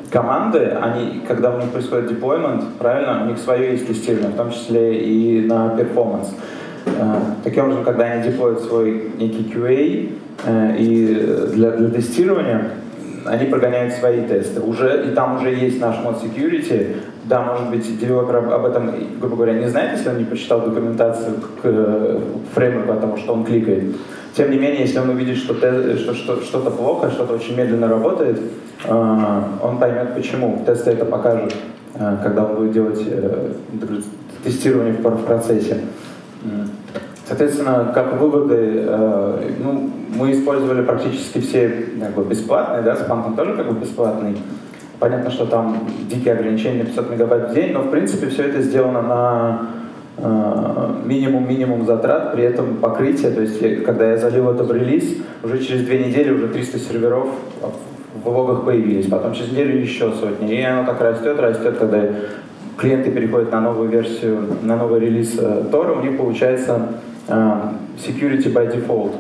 э, 0.10 0.12
команды, 0.12 0.78
они, 0.82 1.22
когда 1.28 1.56
у 1.56 1.60
них 1.60 1.70
происходит 1.70 2.12
deployment, 2.12 2.64
правильно, 2.80 3.24
у 3.24 3.26
них 3.28 3.38
свое 3.38 3.72
есть 3.74 3.88
тестирование, 3.88 4.32
в 4.32 4.36
том 4.36 4.52
числе 4.52 5.00
и 5.00 5.46
на 5.46 5.76
performance. 5.78 6.30
Э, 6.86 7.20
таким 7.44 7.66
образом, 7.66 7.84
когда 7.84 8.06
они 8.06 8.24
деплоят 8.24 8.62
свой 8.62 9.12
некий 9.18 9.52
QA, 9.54 10.16
и 10.78 11.50
для, 11.54 11.72
для 11.72 11.90
тестирования 11.90 12.70
они 13.26 13.46
прогоняют 13.48 13.94
свои 13.94 14.22
тесты. 14.26 14.62
Уже, 14.62 15.06
и 15.06 15.14
там 15.14 15.36
уже 15.36 15.54
есть 15.54 15.82
наш 15.82 15.98
мод 16.02 16.24
security. 16.24 16.96
Да, 17.30 17.44
может 17.44 17.70
быть, 17.70 18.00
девелопер 18.00 18.38
об 18.38 18.66
этом, 18.66 18.92
грубо 19.20 19.36
говоря, 19.36 19.54
не 19.54 19.70
знает, 19.70 19.96
если 19.96 20.10
он 20.10 20.18
не 20.18 20.24
почитал 20.24 20.62
документацию 20.62 21.36
к, 21.36 21.62
к 21.62 22.22
фреймворку, 22.56 22.94
потому 22.94 23.18
что 23.18 23.34
он 23.34 23.46
кликает. 23.46 23.96
Тем 24.36 24.50
не 24.50 24.58
менее, 24.58 24.82
если 24.82 24.98
он 24.98 25.10
увидит, 25.10 25.38
что, 25.38 25.54
что, 25.54 26.14
что 26.16 26.42
что-то 26.42 26.72
плохо, 26.72 27.12
что-то 27.12 27.36
очень 27.36 27.56
медленно 27.56 27.88
работает, 27.88 28.42
э, 28.84 29.42
он 29.62 29.78
поймет 29.78 30.16
почему. 30.16 30.64
Тесты 30.66 30.90
это 30.90 31.06
покажут, 31.06 31.54
э, 31.94 32.18
когда 32.24 32.46
он 32.46 32.56
будет 32.56 32.72
делать 32.72 33.00
э, 33.06 33.52
тестирование 34.44 34.94
в, 34.94 35.24
процессе. 35.24 35.82
Соответственно, 37.28 37.92
как 37.94 38.20
выводы, 38.20 38.90
ну, 39.60 39.92
мы 40.16 40.32
использовали 40.32 40.82
практически 40.82 41.40
все 41.42 41.86
как 42.00 42.16
бы, 42.16 42.24
бесплатные, 42.24 42.82
да, 42.82 42.96
Spank 42.96 43.36
тоже 43.36 43.54
как 43.54 43.72
бы 43.72 43.80
бесплатный. 43.80 44.36
Понятно, 45.00 45.32
что 45.32 45.46
там 45.46 45.88
дикие 46.10 46.34
ограничения 46.34 46.84
на 46.84 46.86
500 46.86 47.10
мегабайт 47.12 47.52
в 47.52 47.54
день, 47.54 47.72
но 47.72 47.84
в 47.84 47.90
принципе 47.90 48.28
все 48.28 48.44
это 48.44 48.62
сделано 48.62 49.02
на 49.02 49.70
минимум-минимум 51.06 51.86
затрат, 51.86 52.34
при 52.34 52.44
этом 52.44 52.78
покрытие, 52.78 53.32
то 53.32 53.42
есть 53.42 53.84
когда 53.86 54.12
я 54.12 54.18
залил 54.18 54.50
это 54.50 54.64
в 54.64 54.72
релиз, 54.72 55.16
уже 55.44 55.60
через 55.60 55.86
две 55.86 56.00
недели 56.00 56.32
уже 56.32 56.48
300 56.50 56.80
серверов 56.80 57.30
в 58.24 58.28
логах 58.28 58.66
появились, 58.66 59.08
потом 59.08 59.34
через 59.34 59.52
неделю 59.52 59.80
еще 59.80 60.12
сотни, 60.12 60.60
и 60.60 60.62
оно 60.62 60.86
так 60.86 61.00
растет, 61.02 61.40
растет, 61.40 61.78
когда 61.78 62.04
клиенты 62.78 63.12
переходят 63.12 63.52
на 63.52 63.62
новую 63.62 63.90
версию, 63.90 64.58
на 64.62 64.76
новый 64.76 65.00
релиз 65.00 65.40
Тора, 65.72 65.94
у 65.94 66.02
них 66.02 66.18
получается 66.18 66.88
а, 67.28 67.74
security 67.98 68.52
by 68.52 68.74
default. 68.74 69.14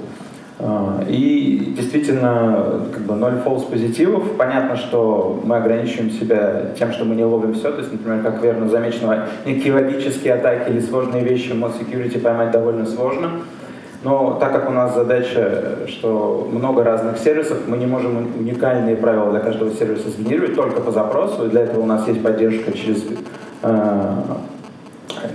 А, 0.62 1.02
и 1.08 1.74
действительно, 1.78 2.82
как 2.92 3.04
бы 3.04 3.16
ноль 3.16 3.36
false 3.46 3.70
позитивов. 3.70 4.36
Понятно, 4.38 4.76
что 4.76 5.40
мы 5.44 5.56
ограничиваем 5.56 6.12
себя 6.12 6.72
тем, 6.78 6.92
что 6.92 7.06
мы 7.06 7.16
не 7.16 7.24
ловим 7.24 7.54
все. 7.54 7.72
То 7.72 7.80
есть, 7.80 7.92
например, 7.94 8.22
как 8.22 8.44
верно 8.44 8.68
замечено, 8.68 9.28
некие 9.46 9.74
логические 9.74 10.34
атаки 10.34 10.70
или 10.70 10.82
сложные 10.82 11.24
вещи 11.24 11.52
в 11.52 11.56
mod 11.56 11.74
security 11.80 12.20
поймать 12.20 12.52
довольно 12.52 12.86
сложно. 12.86 13.32
Но 14.04 14.38
так 14.40 14.54
как 14.54 14.70
у 14.70 14.74
нас 14.74 14.94
задача, 14.96 15.80
что 15.88 16.50
много 16.52 16.84
разных 16.84 17.18
сервисов, 17.18 17.68
мы 17.68 17.78
не 17.78 17.86
можем 17.86 18.18
уникальные 18.38 18.96
правила 18.96 19.32
для 19.32 19.40
каждого 19.40 19.72
сервиса 19.72 20.10
сгенерировать 20.10 20.56
только 20.56 20.82
по 20.82 20.92
запросу. 20.92 21.46
И 21.46 21.50
для 21.50 21.62
этого 21.62 21.82
у 21.82 21.86
нас 21.86 22.08
есть 22.08 22.22
поддержка 22.22 22.72
через 22.72 23.04
э, 23.64 24.14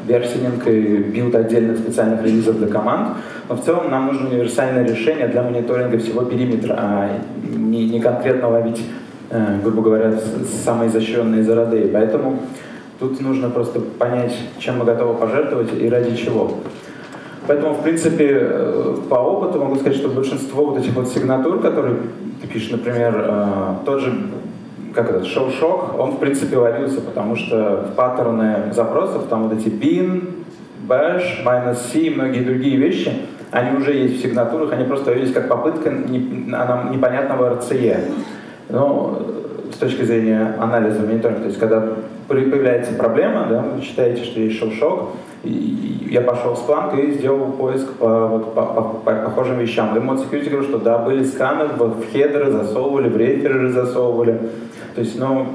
versioning 0.06 0.66
и 0.66 0.98
build 0.98 1.34
отдельных 1.34 1.78
специальных 1.78 2.22
релизов 2.22 2.58
для 2.58 2.68
команд. 2.68 3.16
Но 3.48 3.56
в 3.56 3.64
целом 3.64 3.90
нам 3.90 4.06
нужно 4.06 4.28
универсальное 4.28 4.84
решение 4.86 5.28
для 5.28 5.42
мониторинга 5.42 5.98
всего 5.98 6.22
периметра, 6.22 6.74
а 6.78 7.10
не, 7.56 7.88
не 7.88 8.00
конкретно 8.00 8.48
ловить, 8.48 8.82
э, 9.30 9.58
грубо 9.62 9.82
говоря, 9.82 10.14
самые 10.64 10.90
изощренные 10.90 11.42
zero 11.42 11.65
day. 11.65 11.88
Поэтому 11.92 12.40
тут 12.98 13.20
нужно 13.20 13.50
просто 13.50 13.80
понять, 13.80 14.34
чем 14.58 14.78
мы 14.78 14.84
готовы 14.84 15.14
пожертвовать 15.14 15.70
и 15.78 15.88
ради 15.88 16.16
чего. 16.16 16.58
Поэтому, 17.46 17.74
в 17.74 17.82
принципе, 17.82 18.38
э, 18.40 18.96
по 19.08 19.16
опыту 19.16 19.58
могу 19.58 19.76
сказать, 19.76 19.96
что 19.96 20.08
большинство 20.08 20.66
вот 20.66 20.78
этих 20.78 20.94
вот 20.94 21.08
сигнатур, 21.08 21.60
которые 21.60 21.96
ты 22.40 22.46
пишешь, 22.46 22.70
например, 22.70 23.14
э, 23.28 23.74
тот 23.84 24.00
же 24.00 24.12
как 24.94 25.10
этот 25.10 25.26
шоу-шок, 25.26 25.98
он 25.98 26.12
в 26.12 26.18
принципе 26.18 26.56
ловился, 26.56 27.00
потому 27.00 27.36
что 27.36 27.88
в 27.90 27.94
паттерны 27.94 28.72
запросов, 28.72 29.26
там 29.28 29.48
вот 29.48 29.58
эти 29.58 29.68
bin, 29.68 30.44
bash, 30.86 31.44
minus 31.44 31.78
c 31.92 31.98
и 32.00 32.10
многие 32.14 32.40
другие 32.40 32.76
вещи, 32.76 33.12
они 33.50 33.76
уже 33.76 33.92
есть 33.94 34.18
в 34.18 34.22
сигнатурах, 34.22 34.72
они 34.72 34.84
просто 34.84 35.06
появились 35.06 35.32
как 35.32 35.48
попытка 35.48 35.90
непонятного 35.90 37.56
RCE. 37.56 38.12
Но 38.68 39.22
с 39.72 39.76
точки 39.76 40.02
зрения 40.02 40.54
анализа 40.58 41.00
мониторинга, 41.00 41.42
то 41.42 41.48
есть 41.48 41.58
когда 41.58 41.88
появляется 42.28 42.94
проблема, 42.94 43.46
да, 43.48 43.60
вы 43.60 43.82
считаете, 43.82 44.24
что 44.24 44.40
есть 44.40 44.58
шоу-шок, 44.58 45.10
я 45.44 46.20
пошел 46.20 46.54
в 46.54 46.68
Splunk 46.68 47.00
и 47.00 47.12
сделал 47.12 47.52
поиск 47.52 47.92
по, 47.94 48.26
вот, 48.28 48.54
по, 48.54 48.62
по, 48.62 48.82
по 48.82 49.12
похожим 49.12 49.58
вещам. 49.58 49.94
Mod 49.94 50.28
Security 50.28 50.48
говорю, 50.48 50.66
что 50.66 50.78
да, 50.78 50.98
были 50.98 51.24
сканы, 51.24 51.66
в, 51.66 52.00
в 52.00 52.12
хедеры 52.12 52.50
засовывали, 52.50 53.08
в 53.08 53.16
реферы 53.16 53.70
засовывали. 53.70 54.38
То 54.94 55.00
есть, 55.00 55.18
ну, 55.18 55.46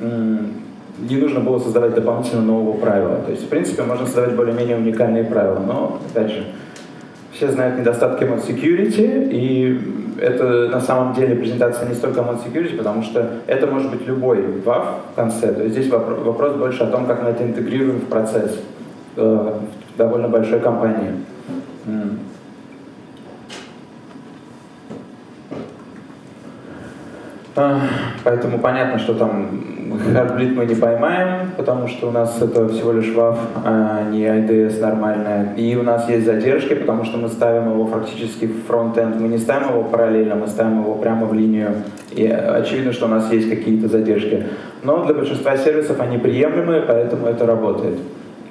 не 0.00 1.16
нужно 1.16 1.40
было 1.40 1.58
создавать 1.58 1.94
дополнительно 1.94 2.42
нового 2.42 2.76
правила. 2.76 3.16
То 3.24 3.30
есть, 3.30 3.44
в 3.44 3.48
принципе, 3.48 3.82
можно 3.82 4.06
создавать 4.06 4.34
более-менее 4.34 4.76
уникальные 4.76 5.24
правила. 5.24 5.58
Но, 5.58 6.00
опять 6.10 6.30
же, 6.30 6.44
все 7.32 7.50
знают 7.50 7.78
недостатки 7.78 8.24
Mod 8.24 8.46
Security, 8.46 9.28
и 9.30 9.80
это 10.20 10.68
на 10.68 10.80
самом 10.80 11.14
деле 11.14 11.34
презентация 11.34 11.88
не 11.88 11.94
столько 11.94 12.20
Mod 12.20 12.40
Security, 12.44 12.76
потому 12.76 13.02
что 13.02 13.30
это 13.46 13.66
может 13.66 13.90
быть 13.90 14.06
любой 14.06 14.38
WAF 14.64 14.84
в 15.12 15.16
конце. 15.16 15.52
То 15.52 15.62
есть 15.62 15.74
здесь 15.74 15.90
вопрос, 15.90 16.18
вопрос 16.20 16.54
больше 16.54 16.84
о 16.84 16.86
том, 16.86 17.06
как 17.06 17.22
мы 17.22 17.30
это 17.30 17.42
интегрируем 17.42 18.00
в 18.00 18.04
процесс 18.04 18.60
э, 19.16 19.52
в 19.94 19.98
довольно 19.98 20.28
большой 20.28 20.60
компании. 20.60 21.10
Поэтому 27.54 28.58
понятно, 28.58 28.98
что 28.98 29.14
там 29.14 29.48
Heartbleed 29.92 30.54
мы 30.54 30.64
не 30.64 30.74
поймаем, 30.74 31.50
потому 31.56 31.86
что 31.86 32.08
у 32.08 32.10
нас 32.10 32.40
это 32.40 32.66
всего 32.68 32.92
лишь 32.92 33.08
WAV, 33.08 33.36
а 33.64 34.08
не 34.10 34.24
IDS 34.24 34.80
нормальная. 34.80 35.54
И 35.56 35.76
у 35.76 35.82
нас 35.82 36.08
есть 36.08 36.24
задержки, 36.24 36.74
потому 36.74 37.04
что 37.04 37.18
мы 37.18 37.28
ставим 37.28 37.70
его 37.70 37.86
фактически 37.86 38.46
в 38.46 38.66
фронт-энд. 38.66 39.20
Мы 39.20 39.28
не 39.28 39.38
ставим 39.38 39.68
его 39.68 39.82
параллельно, 39.84 40.34
мы 40.34 40.46
ставим 40.46 40.80
его 40.80 40.94
прямо 40.94 41.26
в 41.26 41.34
линию. 41.34 41.74
И 42.10 42.26
очевидно, 42.26 42.92
что 42.92 43.06
у 43.06 43.10
нас 43.10 43.30
есть 43.30 43.50
какие-то 43.50 43.88
задержки. 43.88 44.46
Но 44.82 45.04
для 45.04 45.14
большинства 45.14 45.56
сервисов 45.56 46.00
они 46.00 46.18
приемлемы, 46.18 46.84
поэтому 46.86 47.26
это 47.26 47.46
работает. 47.46 47.98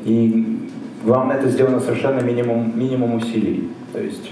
И 0.05 0.59
главное, 1.03 1.37
это 1.37 1.49
сделано 1.49 1.79
совершенно 1.79 2.21
минимум, 2.21 2.71
минимум 2.75 3.15
усилий. 3.15 3.69
То 3.93 3.99
есть 3.99 4.31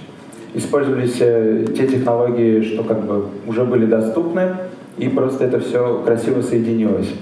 использовались 0.54 1.18
э, 1.20 1.66
те 1.76 1.88
технологии, 1.88 2.62
что 2.62 2.84
как 2.84 3.04
бы 3.06 3.26
уже 3.48 3.66
были 3.66 3.86
доступны, 3.86 4.56
и 4.98 5.08
просто 5.08 5.46
это 5.46 5.60
все 5.60 6.02
красиво 6.06 6.42
соединилось. 6.42 7.14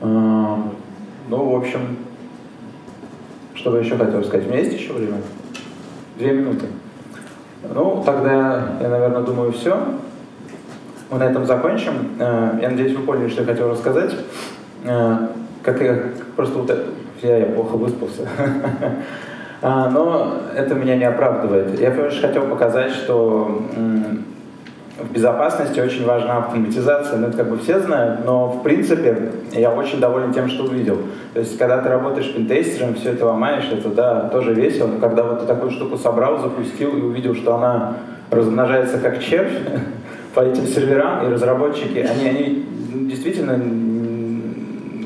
А, 0.00 0.62
ну, 1.28 1.50
в 1.50 1.56
общем, 1.56 1.80
что 3.54 3.70
бы 3.70 3.78
еще 3.78 3.96
хотел 3.96 4.24
сказать? 4.24 4.46
У 4.46 4.50
меня 4.50 4.60
есть 4.60 4.78
еще 4.78 4.92
время? 4.92 5.18
Две 6.18 6.32
минуты. 6.32 6.66
Ну, 7.74 8.02
тогда 8.04 8.76
я, 8.80 8.88
наверное, 8.88 9.22
думаю, 9.22 9.52
все. 9.52 9.76
Мы 11.10 11.18
на 11.18 11.24
этом 11.24 11.46
закончим. 11.46 11.92
Э, 12.18 12.58
я 12.60 12.70
надеюсь, 12.70 12.96
вы 12.96 13.04
поняли, 13.04 13.28
что 13.28 13.42
я 13.42 13.46
хотел 13.46 13.70
рассказать. 13.70 14.16
Э, 14.84 15.28
как 15.62 15.80
я 15.80 16.04
просто 16.34 16.58
вот 16.58 16.70
я, 17.22 17.36
я 17.38 17.46
плохо 17.46 17.76
выспался. 17.76 18.28
А, 19.62 19.88
но 19.88 20.38
это 20.56 20.74
меня 20.74 20.96
не 20.96 21.04
оправдывает. 21.04 21.78
Я 21.78 21.94
лишь 21.94 22.20
хотел 22.20 22.46
показать, 22.46 22.90
что 22.90 23.62
в 24.98 25.12
безопасности 25.12 25.80
очень 25.80 26.04
важна 26.04 26.38
автоматизация, 26.38 27.18
ну 27.18 27.28
это 27.28 27.38
как 27.38 27.48
бы 27.48 27.58
все 27.58 27.78
знают, 27.80 28.24
но 28.24 28.48
в 28.48 28.62
принципе 28.62 29.32
я 29.52 29.70
очень 29.70 30.00
доволен 30.00 30.32
тем, 30.32 30.48
что 30.48 30.64
увидел. 30.64 30.98
То 31.32 31.40
есть 31.40 31.56
когда 31.58 31.78
ты 31.78 31.88
работаешь 31.88 32.32
пентестером, 32.32 32.94
все 32.94 33.12
это 33.12 33.26
ломаешь, 33.26 33.68
это 33.72 33.88
да, 33.88 34.28
тоже 34.28 34.52
весело, 34.52 34.88
но 34.88 34.98
когда 34.98 35.22
вот 35.22 35.40
ты 35.40 35.46
такую 35.46 35.70
штуку 35.70 35.96
собрал, 35.96 36.38
запустил 36.40 36.96
и 36.96 37.00
увидел, 37.00 37.34
что 37.34 37.54
она 37.54 37.94
размножается 38.30 38.98
как 38.98 39.20
червь 39.20 39.52
по 40.34 40.40
этим 40.40 40.66
серверам, 40.66 41.26
и 41.26 41.32
разработчики, 41.32 41.98
они, 41.98 42.28
они 42.28 42.66
действительно 43.08 43.60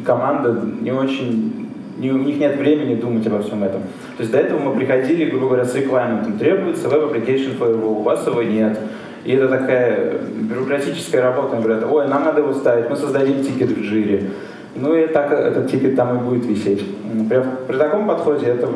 команда 0.05 0.61
не 0.81 0.93
очень 0.93 1.56
не, 1.97 2.11
у 2.11 2.19
них 2.19 2.39
нет 2.39 2.57
времени 2.57 2.95
думать 2.95 3.27
обо 3.27 3.43
всем 3.43 3.65
этом. 3.65 3.83
То 4.17 4.21
есть 4.21 4.31
до 4.31 4.39
этого 4.39 4.59
мы 4.59 4.77
приходили, 4.77 5.31
грубо 5.31 5.47
говоря, 5.47 5.65
с 5.65 5.75
регламентом. 5.75 6.39
Требуется 6.39 6.89
Web 6.89 7.13
Application 7.13 7.59
Firewall, 7.59 7.99
у 7.99 8.03
вас 8.03 8.27
его 8.27 8.43
нет. 8.43 8.79
И 9.25 9.33
это 9.33 9.49
такая 9.49 10.19
бюрократическая 10.35 11.23
работа. 11.23 11.57
Они 11.57 11.65
говорят, 11.65 11.85
ой, 11.91 12.07
нам 12.07 12.25
надо 12.25 12.43
его 12.43 12.53
ставить, 12.53 12.89
мы 12.91 12.97
создадим 12.97 13.43
тикет 13.43 13.71
в 13.71 13.83
Jira. 13.83 14.31
Ну 14.75 14.95
и 14.95 15.07
так 15.07 15.33
этот 15.33 15.71
тикет 15.71 15.97
там 15.97 16.17
и 16.17 16.21
будет 16.21 16.45
висеть. 16.45 16.85
При, 17.29 17.43
при 17.67 17.77
таком 17.77 18.07
подходе 18.07 18.47
это 18.47 18.69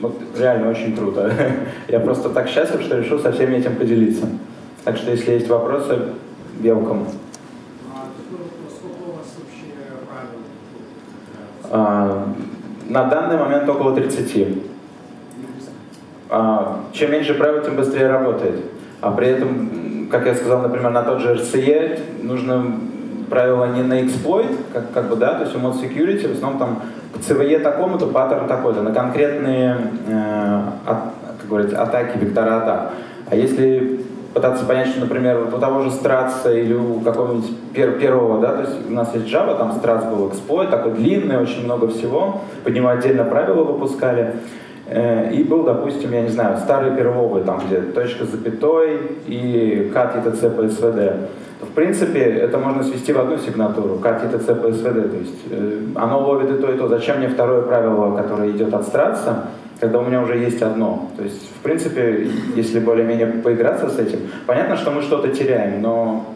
вот, 0.00 0.16
реально 0.38 0.70
очень 0.70 0.96
круто. 0.96 1.32
Я 1.88 2.00
просто 2.00 2.28
так 2.28 2.48
счастлив, 2.48 2.82
что 2.82 2.98
решил 2.98 3.18
со 3.18 3.32
всеми 3.32 3.56
этим 3.56 3.76
поделиться. 3.76 4.26
Так 4.84 4.96
что 4.96 5.10
если 5.10 5.32
есть 5.32 5.48
вопросы, 5.48 5.98
welcome. 6.60 7.06
А, 7.92 8.06
на 11.70 13.04
данный 13.04 13.36
момент 13.36 13.68
около 13.68 13.94
30. 13.94 14.48
А, 16.30 16.80
чем 16.92 17.12
меньше 17.12 17.34
правил, 17.34 17.62
тем 17.62 17.76
быстрее 17.76 18.08
работает. 18.08 18.60
А 19.00 19.10
при 19.12 19.28
этом, 19.28 20.08
как 20.10 20.26
я 20.26 20.34
сказал, 20.34 20.60
например, 20.60 20.90
на 20.90 21.02
тот 21.02 21.20
же 21.20 21.34
RCE 21.34 22.22
нужно 22.22 22.78
правило 23.30 23.66
не 23.66 23.82
на 23.82 24.00
exploit, 24.00 24.56
как, 24.72 24.92
как 24.92 25.08
бы, 25.08 25.16
да, 25.16 25.34
то 25.34 25.44
есть 25.44 25.54
у 25.54 25.58
mod 25.58 25.80
security 25.80 26.28
в 26.28 26.36
основном 26.36 26.58
там 26.58 26.82
к 27.14 27.18
CVE 27.18 27.60
такому-то, 27.60 28.06
паттерн 28.06 28.46
такой-то, 28.46 28.82
на 28.82 28.92
конкретные, 28.92 29.76
э, 30.08 30.60
от, 30.86 30.98
как 31.38 31.48
говорится, 31.48 31.82
атаки, 31.82 32.18
вектора 32.18 32.62
атак. 32.62 32.90
А 33.30 33.36
если 33.36 34.00
пытаться 34.38 34.64
понять, 34.64 34.88
что, 34.88 35.00
например, 35.00 35.40
вот 35.40 35.54
у 35.54 35.58
того 35.58 35.82
же 35.82 35.90
Страца 35.90 36.52
или 36.52 36.72
у 36.72 37.00
какого-нибудь 37.00 37.50
пер 37.74 37.98
первого, 37.98 38.40
да, 38.40 38.52
то 38.52 38.60
есть 38.60 38.88
у 38.88 38.92
нас 38.92 39.12
есть 39.14 39.26
Java, 39.26 39.58
там 39.58 39.72
Страц 39.72 40.04
был 40.04 40.28
эксплойт, 40.28 40.70
такой 40.70 40.92
длинный, 40.92 41.38
очень 41.38 41.64
много 41.64 41.88
всего, 41.88 42.42
под 42.62 42.72
него 42.72 42.88
отдельно 42.88 43.24
правила 43.24 43.64
выпускали, 43.64 44.36
э, 44.86 45.32
и 45.32 45.42
был, 45.42 45.64
допустим, 45.64 46.12
я 46.12 46.22
не 46.22 46.28
знаю, 46.28 46.56
старый 46.58 46.96
первовый, 46.96 47.42
там, 47.42 47.60
где 47.66 47.80
точка 47.80 48.26
с 48.26 48.28
запятой 48.28 49.00
и 49.26 49.90
cat 49.92 50.24
etc 50.24 50.50
по 50.50 50.62
svd. 51.60 51.66
В 51.66 51.74
принципе, 51.74 52.20
это 52.20 52.58
можно 52.58 52.82
свести 52.82 53.12
в 53.12 53.18
одну 53.18 53.38
сигнатуру, 53.38 54.00
cat 54.02 54.24
etc 54.30 54.54
по 54.54 54.66
svd, 54.68 55.08
то 55.08 55.16
есть 55.16 55.40
э, 55.50 55.80
оно 55.94 56.20
ловит 56.20 56.50
и 56.50 56.60
то, 56.60 56.72
и 56.72 56.78
то. 56.78 56.88
Зачем 56.88 57.18
мне 57.18 57.28
второе 57.28 57.62
правило, 57.62 58.16
которое 58.16 58.50
идет 58.50 58.74
от 58.74 58.86
Страца? 58.86 59.48
когда 59.80 60.00
у 60.00 60.04
меня 60.04 60.22
уже 60.22 60.36
есть 60.36 60.60
одно. 60.62 61.10
То 61.16 61.22
есть, 61.22 61.48
в 61.48 61.62
принципе, 61.62 62.28
если 62.56 62.80
более-менее 62.80 63.26
поиграться 63.26 63.88
с 63.88 63.98
этим, 63.98 64.20
понятно, 64.46 64.76
что 64.76 64.90
мы 64.90 65.02
что-то 65.02 65.28
теряем, 65.28 65.80
но, 65.80 66.34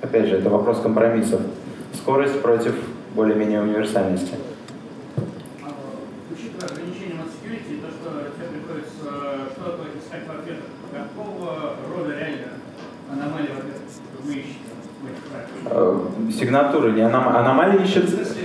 опять 0.00 0.26
же, 0.26 0.38
это 0.38 0.50
вопрос 0.50 0.80
компромиссов. 0.80 1.40
Скорость 1.94 2.40
против 2.42 2.74
более-менее 3.14 3.60
универсальности. 3.60 4.34
Учитывая 6.30 6.70
ограничения 6.72 7.14
на 7.14 7.28
security, 7.28 7.80
то, 7.80 7.88
что 7.88 8.10
тебе 8.34 8.58
приходится 8.58 9.52
что-то 9.54 9.84
искать 9.96 10.26
в 10.26 10.40
ответах, 10.40 10.64
какого 10.92 11.76
рода 11.94 12.16
реально 12.18 12.58
аномалии 13.12 13.50
в 13.54 13.58
ответах 13.58 13.82
вы 14.24 14.32
ищете? 14.34 14.62
Сигнатуры, 16.38 16.92
не 16.92 17.02
аном... 17.02 17.28
аномалии 17.28 17.82
ищет... 17.84 18.04
В 18.04 18.10
смысле, 18.10 18.42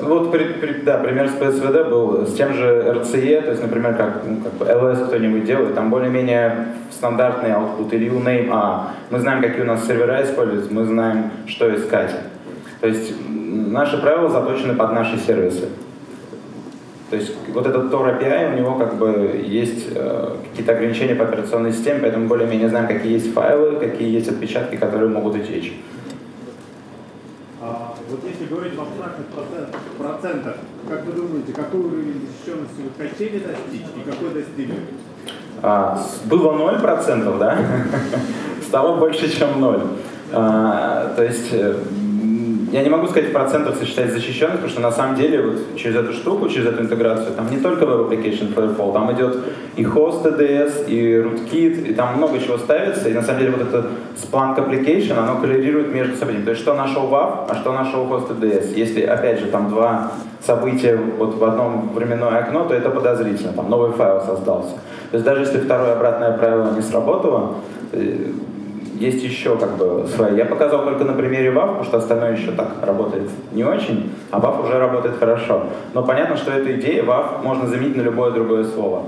вот, 0.00 0.30
при, 0.30 0.44
при, 0.44 0.80
да, 0.82 0.98
пример 0.98 1.28
с 1.28 1.32
PSVD 1.32 1.90
был 1.90 2.26
с 2.26 2.34
тем 2.34 2.54
же 2.54 2.64
RCE, 2.64 3.42
то 3.42 3.50
есть, 3.50 3.62
например, 3.62 3.94
как, 3.94 4.22
ну, 4.24 4.40
как 4.42 4.52
бы 4.54 4.64
LS 4.64 5.06
кто-нибудь 5.06 5.44
делает, 5.44 5.74
там 5.74 5.90
более-менее 5.90 6.68
стандартный 6.90 7.50
output 7.50 7.92
или 7.92 8.08
uname 8.08 8.48
А. 8.52 8.92
Мы 9.10 9.18
знаем, 9.18 9.42
какие 9.42 9.62
у 9.62 9.66
нас 9.66 9.86
сервера 9.86 10.22
используются, 10.22 10.72
мы 10.72 10.84
знаем, 10.84 11.30
что 11.46 11.74
искать. 11.74 12.14
То 12.80 12.86
есть 12.86 13.12
наши 13.28 13.98
правила 13.98 14.28
заточены 14.28 14.74
под 14.74 14.92
наши 14.92 15.18
сервисы. 15.18 15.68
То 17.10 17.16
есть 17.16 17.32
вот 17.54 17.66
этот 17.66 17.92
Tor 17.92 18.20
API, 18.20 18.52
у 18.52 18.56
него 18.58 18.74
как 18.74 18.96
бы 18.98 19.42
есть 19.46 19.88
э, 19.94 20.36
какие-то 20.50 20.72
ограничения 20.72 21.14
по 21.14 21.24
операционной 21.24 21.72
системе, 21.72 22.00
поэтому 22.00 22.28
более-менее 22.28 22.68
знаем, 22.68 22.86
какие 22.86 23.12
есть 23.12 23.32
файлы, 23.32 23.76
какие 23.76 24.10
есть 24.10 24.28
отпечатки, 24.28 24.76
которые 24.76 25.08
могут 25.08 25.36
утечь. 25.36 25.72
Вот 28.10 28.20
если 28.24 28.46
говорить 28.46 28.74
в 28.74 28.80
абстрактных 28.80 29.26
процентах, 29.98 30.56
как 30.88 31.04
вы 31.04 31.12
думаете, 31.12 31.52
какой 31.52 31.80
уровень 31.80 32.26
защищенности 32.26 32.80
вы 32.80 33.04
хотели 33.04 33.38
достичь 33.38 33.86
и 33.96 34.10
какой 34.10 34.30
достигли? 34.30 34.76
А, 35.62 36.02
было 36.24 36.52
0%, 36.52 37.38
да? 37.38 37.58
Стало 38.66 38.96
больше, 38.96 39.30
чем 39.30 39.60
0. 39.60 39.82
А, 40.32 41.12
то 41.16 41.22
есть 41.22 41.52
э, 41.52 41.76
я 42.72 42.82
не 42.82 42.90
могу 42.90 43.06
сказать 43.06 43.30
в 43.30 43.32
процентах 43.32 43.76
сочетать 43.76 44.12
защищенность, 44.12 44.62
потому 44.62 44.70
что 44.70 44.80
на 44.80 44.92
самом 44.92 45.16
деле 45.16 45.42
вот 45.42 45.76
через 45.76 45.96
эту 45.96 46.12
штуку, 46.12 46.48
через 46.48 46.66
эту 46.66 46.82
интеграцию, 46.82 47.34
там 47.34 47.50
не 47.50 47.58
только 47.58 47.84
Web 47.84 48.08
Application 48.08 48.54
Firewall, 48.54 48.92
там 48.92 49.12
идет 49.12 49.38
и 49.76 49.84
host 49.84 50.24
ADS, 50.24 50.86
и 50.86 51.16
rootkit, 51.16 51.88
и 51.88 51.94
там 51.94 52.16
много 52.16 52.38
чего 52.38 52.58
ставится, 52.58 53.08
и 53.08 53.14
на 53.14 53.22
самом 53.22 53.40
деле 53.40 53.52
вот 53.52 53.68
это 53.68 53.86
Splunk 54.16 54.56
Application, 54.56 55.18
оно 55.18 55.40
коллерирует 55.40 55.92
между 55.94 56.16
собой. 56.16 56.36
То 56.44 56.50
есть 56.50 56.62
что 56.62 56.74
нашел 56.74 57.08
WAF, 57.08 57.46
а 57.48 57.54
что 57.54 57.72
нашел 57.72 58.06
host 58.06 58.38
ADS. 58.38 58.74
Если, 58.74 59.02
опять 59.02 59.40
же, 59.40 59.46
там 59.46 59.70
два 59.70 60.12
события 60.44 60.96
вот 60.96 61.36
в 61.36 61.44
одном 61.44 61.90
временное 61.94 62.38
окно, 62.38 62.64
то 62.64 62.74
это 62.74 62.90
подозрительно, 62.90 63.52
там 63.52 63.68
новый 63.68 63.92
файл 63.92 64.20
создался. 64.20 64.72
То 65.10 65.16
есть 65.16 65.24
даже 65.24 65.42
если 65.42 65.58
второе 65.58 65.92
обратное 65.92 66.32
правило 66.32 66.72
не 66.74 66.82
сработало, 66.82 67.54
э, 67.92 68.32
есть 68.98 69.22
еще 69.22 69.56
как 69.56 69.76
бы 69.76 70.06
свои. 70.08 70.36
Я 70.36 70.44
показал 70.44 70.84
только 70.84 71.04
на 71.04 71.12
примере 71.12 71.50
WAF, 71.50 71.66
потому 71.66 71.84
что 71.84 71.98
остальное 71.98 72.36
еще 72.36 72.52
так 72.52 72.68
работает 72.82 73.30
не 73.52 73.64
очень, 73.64 74.12
а 74.30 74.40
WAF 74.40 74.64
уже 74.64 74.78
работает 74.78 75.18
хорошо. 75.18 75.66
Но 75.94 76.02
понятно, 76.04 76.36
что 76.36 76.50
эта 76.50 76.78
идея 76.78 77.04
WAF 77.04 77.42
можно 77.42 77.66
заменить 77.66 77.96
на 77.96 78.02
любое 78.02 78.32
другое 78.32 78.64
слово. 78.64 79.04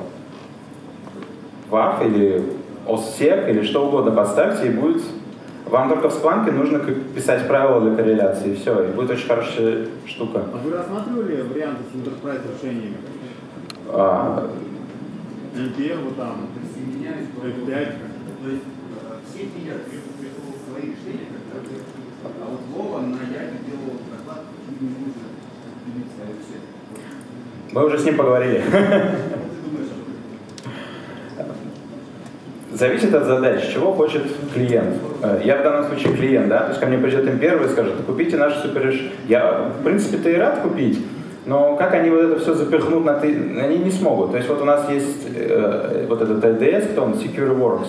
WAF 1.71 2.07
или 2.07 2.45
OSSEC 2.87 3.51
или 3.51 3.63
что 3.63 3.87
угодно 3.87 4.13
подставьте 4.13 4.69
и 4.69 4.71
будет... 4.71 5.03
Вам 5.67 5.89
только 5.89 6.09
в 6.09 6.15
Splunk 6.15 6.51
нужно 6.51 6.81
писать 7.15 7.47
правила 7.47 7.81
для 7.81 7.95
корреляции, 7.95 8.53
и 8.53 8.57
все, 8.57 8.83
и 8.83 8.89
будет 8.89 9.11
очень 9.11 9.29
хорошая 9.29 9.87
штука. 10.05 10.43
А 10.53 10.57
вы 10.57 10.73
рассматривали 10.77 11.43
варианты 11.43 11.83
с 11.85 11.97
enterprise 11.97 12.41
решениями? 12.53 12.97
А... 13.87 14.49
NPM, 15.55 16.05
вот 16.07 16.17
там, 16.17 16.47
F5. 17.41 17.69
То 17.69 18.51
есть 18.51 18.63
все 19.29 19.39
сидят 19.39 19.79
в 20.81 20.83
своих 20.83 20.97
решениях, 20.97 21.29
а 22.25 22.49
вот 22.49 22.61
Вова 22.75 23.01
на 23.01 23.21
Яге 23.21 23.59
делал 23.67 23.99
доклад, 24.11 24.45
не 24.81 24.89
нужно 24.89 25.13
Мы 27.73 27.87
уже 27.87 27.99
с 27.99 28.05
ним 28.05 28.17
поговорили. 28.17 28.63
Зависит 32.73 33.15
от 33.15 33.25
задач, 33.27 33.73
чего 33.73 33.93
хочет 33.93 34.23
клиент. 34.55 34.95
Э, 35.23 35.41
я 35.45 35.59
в 35.59 35.63
данном 35.63 35.85
случае 35.85 36.15
клиент, 36.15 36.49
да, 36.49 36.61
то 36.61 36.69
есть 36.69 36.81
ко 36.81 36.87
мне 36.87 36.99
придет 36.99 37.27
им 37.27 37.39
первый 37.39 37.67
и 37.67 37.71
скажет, 37.71 37.95
купите 38.07 38.37
наш 38.37 38.55
супер 38.59 38.95
Я, 39.29 39.73
в 39.79 39.83
принципе-то 39.85 40.31
и 40.31 40.37
рад 40.37 40.61
купить, 40.61 41.05
но 41.47 41.77
как 41.77 41.95
они 41.95 42.11
вот 42.11 42.21
это 42.21 42.39
все 42.39 42.55
запихнут 42.55 43.05
на 43.05 43.15
ты, 43.15 43.35
они 43.61 43.79
не 43.79 43.91
смогут. 43.91 44.31
То 44.31 44.37
есть 44.37 44.49
вот 44.49 44.63
у 44.63 44.65
нас 44.65 44.89
есть 44.89 45.27
э, 45.35 46.07
вот 46.09 46.23
этот 46.23 46.43
LDS, 46.43 46.93
кто 46.93 47.03
он, 47.03 47.15
Secure 47.15 47.57
Works. 47.59 47.89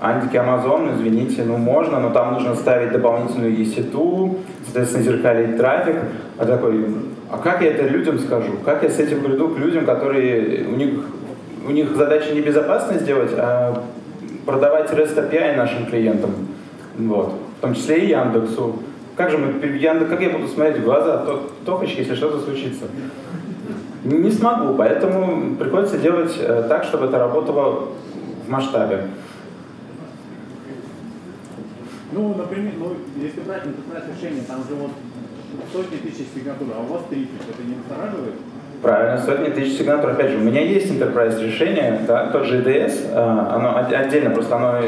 Антики 0.00 0.36
Amazon, 0.36 0.94
извините, 0.94 1.44
ну 1.44 1.56
можно, 1.56 2.00
но 2.00 2.10
там 2.10 2.34
нужно 2.34 2.54
ставить 2.54 2.92
дополнительную 2.92 3.56
EC2, 3.56 4.36
соответственно, 4.64 5.04
зеркалить 5.04 5.56
трафик. 5.56 5.96
А 6.38 6.44
такой, 6.44 6.86
а 7.30 7.38
как 7.38 7.62
я 7.62 7.70
это 7.70 7.84
людям 7.84 8.18
скажу? 8.18 8.52
Как 8.64 8.82
я 8.82 8.90
с 8.90 8.98
этим 8.98 9.22
приду 9.22 9.48
к 9.48 9.58
людям, 9.58 9.86
которые, 9.86 10.66
у 10.66 10.76
них, 10.76 11.00
у 11.66 11.70
них 11.70 11.96
задача 11.96 12.32
не 12.34 12.40
безопасность 12.40 13.02
сделать, 13.02 13.32
а 13.36 13.82
продавать 14.44 14.90
REST 14.90 15.16
API 15.16 15.56
нашим 15.56 15.86
клиентам. 15.86 16.30
Вот. 16.98 17.34
В 17.58 17.60
том 17.60 17.74
числе 17.74 17.98
и 17.98 18.08
Яндексу. 18.10 18.76
Как 19.16 19.30
же 19.30 19.38
мы, 19.38 19.66
Яндекс, 19.66 20.10
как 20.10 20.20
я 20.20 20.30
буду 20.30 20.46
смотреть 20.46 20.78
в 20.78 20.84
глаза 20.84 21.24
Тохочки, 21.64 22.00
если 22.00 22.14
что-то 22.14 22.38
случится? 22.40 22.84
Не 24.04 24.30
смогу, 24.30 24.74
поэтому 24.74 25.56
приходится 25.56 25.98
делать 25.98 26.36
э, 26.38 26.66
так, 26.68 26.84
чтобы 26.84 27.06
это 27.06 27.18
работало 27.18 27.88
в 28.46 28.48
масштабе. 28.48 29.08
Ну, 32.16 32.34
например, 32.34 32.72
ну, 32.78 32.96
если 33.22 33.40
брать 33.40 33.64
enterprise 33.64 34.04
решение, 34.16 34.42
там 34.48 34.64
же 34.66 34.74
вот 34.74 34.90
сотни 35.70 35.98
тысяч 35.98 36.28
сигнатур, 36.34 36.68
а 36.74 36.80
у 36.80 36.94
вас 36.94 37.02
30, 37.10 37.28
это 37.28 37.62
не 37.62 37.76
настораживает? 37.76 38.34
Правильно, 38.80 39.18
сотни 39.18 39.50
тысяч 39.50 39.78
сигнатур. 39.78 40.10
Опять 40.12 40.30
же, 40.30 40.38
у 40.38 40.40
меня 40.40 40.62
есть 40.62 40.90
enterprise 40.90 41.38
решение, 41.42 42.00
да, 42.08 42.28
тот 42.28 42.46
же 42.46 42.62
EDS, 42.62 43.10
а, 43.12 43.56
оно 43.56 43.76
отдельно, 43.76 44.30
просто 44.30 44.56
оно 44.56 44.80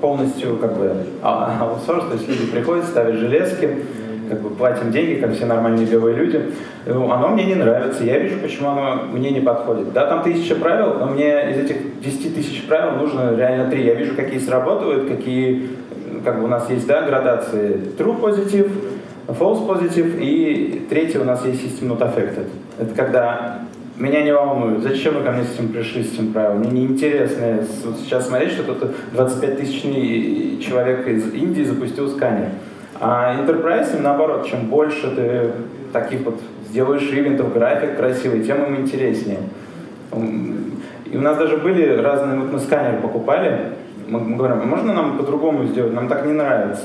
полностью 0.00 0.56
как 0.58 0.78
бы 0.78 0.94
а, 1.20 1.58
аутсорс, 1.60 2.04
то 2.06 2.14
есть 2.14 2.28
люди 2.28 2.46
приходят, 2.46 2.84
ставят 2.84 3.16
железки, 3.16 3.84
как 4.32 4.40
бы 4.40 4.48
платим 4.48 4.90
деньги, 4.90 5.20
как 5.20 5.34
все 5.34 5.44
нормальные 5.44 5.84
белые 5.84 6.16
люди. 6.16 6.40
Ну, 6.86 7.10
оно 7.10 7.28
мне 7.28 7.44
не 7.44 7.54
нравится, 7.54 8.02
я 8.02 8.18
вижу, 8.18 8.38
почему 8.38 8.70
оно 8.70 9.02
мне 9.12 9.30
не 9.30 9.40
подходит. 9.40 9.92
Да, 9.92 10.06
там 10.06 10.22
тысяча 10.22 10.54
правил, 10.54 10.94
но 10.98 11.06
мне 11.08 11.50
из 11.50 11.58
этих 11.58 12.00
10 12.00 12.34
тысяч 12.34 12.66
правил 12.66 12.92
нужно 12.92 13.36
реально 13.36 13.70
три. 13.70 13.84
Я 13.84 13.94
вижу, 13.94 14.14
какие 14.16 14.38
сработают, 14.38 15.06
какие, 15.06 15.68
как 16.24 16.38
бы 16.38 16.44
у 16.44 16.48
нас 16.48 16.70
есть, 16.70 16.86
да, 16.86 17.02
градации 17.02 17.78
true 17.98 18.18
positive, 18.18 18.70
false 19.28 19.66
positive, 19.66 20.18
и 20.18 20.86
третий 20.88 21.18
у 21.18 21.24
нас 21.24 21.44
есть 21.44 21.62
system 21.62 21.90
not 21.90 22.00
affected. 22.00 22.46
Это 22.78 22.94
когда 22.94 23.58
меня 23.98 24.22
не 24.22 24.32
волнует, 24.32 24.82
зачем 24.82 25.14
вы 25.14 25.24
ко 25.24 25.32
мне 25.32 25.44
с 25.44 25.52
этим 25.52 25.68
пришли, 25.68 26.02
с 26.02 26.14
этим 26.14 26.32
правилом. 26.32 26.60
Мне 26.60 26.70
неинтересно 26.70 27.66
вот 27.84 27.98
сейчас 27.98 28.28
смотреть, 28.28 28.52
что 28.52 28.62
кто-то 28.62 28.92
25-тысячный 29.12 30.58
человек 30.62 31.06
из 31.06 31.34
Индии 31.34 31.64
запустил 31.64 32.08
сканер. 32.08 32.48
А 33.04 33.34
Enterprise, 33.34 34.00
наоборот, 34.00 34.46
чем 34.46 34.66
больше 34.66 35.10
ты 35.10 35.50
таких 35.92 36.20
вот 36.20 36.38
сделаешь 36.68 37.02
ивентов, 37.02 37.52
график 37.52 37.96
красивый, 37.96 38.44
тем 38.44 38.62
им 38.62 38.76
интереснее. 38.76 39.40
И 41.06 41.16
у 41.16 41.20
нас 41.20 41.36
даже 41.36 41.56
были 41.56 42.00
разные, 42.00 42.38
вот 42.38 42.52
мы 42.52 42.60
сканер 42.60 43.00
покупали, 43.00 43.72
мы 44.06 44.36
говорим, 44.36 44.60
«А 44.62 44.64
можно 44.64 44.92
нам 44.92 45.18
по-другому 45.18 45.64
сделать, 45.64 45.92
нам 45.92 46.06
так 46.06 46.24
не 46.26 46.32
нравится. 46.32 46.84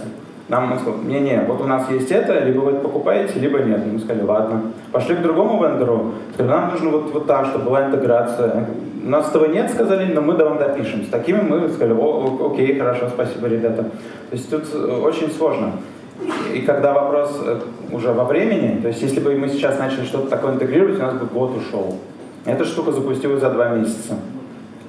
Нам 0.49 0.71
он 0.71 0.79
сказал, 0.79 1.01
не-не, 1.03 1.41
вот 1.47 1.61
у 1.61 1.65
нас 1.65 1.87
есть 1.91 2.09
это, 2.09 2.39
либо 2.39 2.61
вы 2.61 2.71
это 2.71 2.79
покупаете, 2.79 3.37
либо 3.39 3.59
нет. 3.59 3.81
Мы 3.85 3.99
сказали, 3.99 4.23
ладно. 4.23 4.71
Пошли 4.91 5.17
к 5.17 5.21
другому 5.21 5.61
вендору, 5.61 6.13
сказали, 6.33 6.51
нам 6.51 6.71
нужно 6.71 6.89
вот, 6.89 7.13
вот 7.13 7.27
так, 7.27 7.45
чтобы 7.47 7.65
была 7.65 7.85
интеграция. 7.85 8.65
У 9.05 9.09
нас 9.09 9.29
этого 9.29 9.45
нет, 9.45 9.69
сказали, 9.69 10.11
но 10.11 10.21
мы 10.21 10.33
да 10.33 10.45
вам 10.45 10.57
допишем. 10.57 11.03
С 11.03 11.09
такими 11.09 11.41
мы 11.41 11.69
сказали, 11.69 11.93
О, 11.93 12.51
окей, 12.51 12.79
хорошо, 12.79 13.07
спасибо, 13.09 13.47
ребята. 13.47 13.83
То 13.83 13.91
есть 14.31 14.49
тут 14.49 14.63
очень 14.73 15.29
сложно. 15.29 15.73
И 16.53 16.61
когда 16.61 16.93
вопрос 16.93 17.39
э, 17.45 17.59
уже 17.91 18.11
во 18.11 18.23
времени, 18.23 18.81
то 18.81 18.87
есть 18.87 19.01
если 19.01 19.19
бы 19.19 19.35
мы 19.35 19.49
сейчас 19.49 19.77
начали 19.77 20.05
что-то 20.05 20.29
такое 20.29 20.53
интегрировать, 20.53 20.99
у 20.99 21.01
нас 21.01 21.13
бы 21.13 21.25
год 21.25 21.55
ушел. 21.57 21.97
Эта 22.45 22.65
штука 22.65 22.91
запустилась 22.91 23.41
за 23.41 23.49
два 23.49 23.69
месяца. 23.69 24.15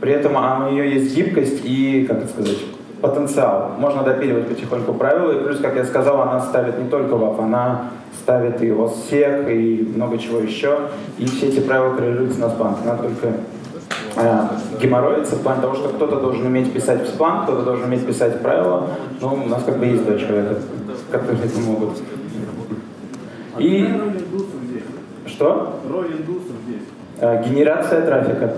При 0.00 0.12
этом 0.12 0.36
а 0.36 0.66
у 0.66 0.72
нее 0.72 0.94
есть 0.94 1.14
гибкость 1.14 1.60
и, 1.64 2.06
как 2.08 2.18
это 2.18 2.28
сказать, 2.28 2.58
потенциал. 3.00 3.72
Можно 3.78 4.02
допиливать 4.02 4.48
потихоньку 4.48 4.94
правила, 4.94 5.32
и 5.32 5.44
плюс, 5.44 5.58
как 5.60 5.76
я 5.76 5.84
сказал, 5.84 6.20
она 6.22 6.40
ставит 6.40 6.78
не 6.78 6.88
только 6.88 7.14
WAP, 7.14 7.40
она 7.40 7.90
ставит 8.20 8.62
и 8.62 8.68
OSSEC, 8.68 9.52
и 9.52 9.92
много 9.94 10.18
чего 10.18 10.38
еще, 10.38 10.78
и 11.18 11.26
все 11.26 11.48
эти 11.48 11.60
правила 11.60 11.94
коррелируются 11.94 12.40
на 12.40 12.46
Splunk. 12.46 12.76
Она 12.84 12.96
только 12.96 13.32
э, 14.16 14.42
геморроится 14.80 15.36
в 15.36 15.42
плане 15.42 15.60
того, 15.60 15.74
что 15.74 15.88
кто-то 15.88 16.20
должен 16.20 16.46
уметь 16.46 16.72
писать 16.72 17.02
в 17.02 17.18
Splunk, 17.18 17.44
кто-то 17.44 17.62
должен 17.62 17.84
уметь 17.84 18.06
писать 18.06 18.40
правила. 18.40 18.88
Ну, 19.20 19.34
у 19.44 19.48
нас 19.48 19.62
как 19.64 19.78
бы 19.78 19.86
есть 19.86 20.04
два 20.04 20.18
человека, 20.18 20.56
которые 21.10 21.44
это 21.44 21.58
могут. 21.60 21.98
И... 23.58 23.88
Что? 25.26 25.80
Роль 25.88 26.12
индусов 26.12 26.52
здесь. 26.66 26.82
Э, 27.20 27.42
генерация 27.44 28.02
трафика. 28.06 28.54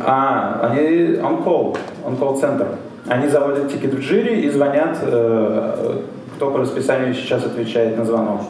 А, 0.00 0.68
они 0.70 1.16
on-call, 1.16 1.76
on-call 2.04 2.40
центр. 2.40 2.66
Они 3.08 3.28
заводят 3.28 3.70
тикет 3.70 3.94
в 3.94 4.00
джире 4.00 4.42
и 4.42 4.50
звонят, 4.50 4.98
э, 5.02 6.02
кто 6.36 6.50
по 6.50 6.58
расписанию 6.58 7.14
сейчас 7.14 7.44
отвечает 7.44 7.98
на 7.98 8.04
звонок. 8.04 8.42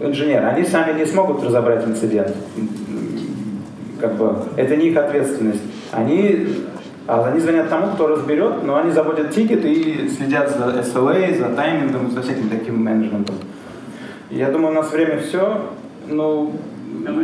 Инженер. 0.00 0.46
Они 0.46 0.64
сами 0.64 0.98
не 0.98 1.06
смогут 1.06 1.42
разобрать 1.42 1.84
инцидент. 1.84 2.34
Как 4.00 4.14
бы, 4.14 4.36
это 4.56 4.76
не 4.76 4.88
их 4.88 4.96
ответственность. 4.96 5.62
Они, 5.90 6.48
а 6.76 6.77
они 7.08 7.40
звонят 7.40 7.70
тому, 7.70 7.94
кто 7.94 8.06
разберет, 8.06 8.62
но 8.64 8.76
они 8.76 8.90
заводят 8.90 9.30
тикет 9.30 9.64
и 9.64 10.08
следят 10.08 10.50
за 10.50 10.64
SLA, 10.80 11.38
за 11.38 11.54
таймингом, 11.54 12.10
за 12.10 12.20
всяким 12.20 12.50
таким 12.50 12.82
менеджментом. 12.84 13.36
Я 14.30 14.50
думаю, 14.50 14.72
у 14.72 14.74
нас 14.74 14.92
время 14.92 15.18
все. 15.18 15.70
Ну, 16.06 16.54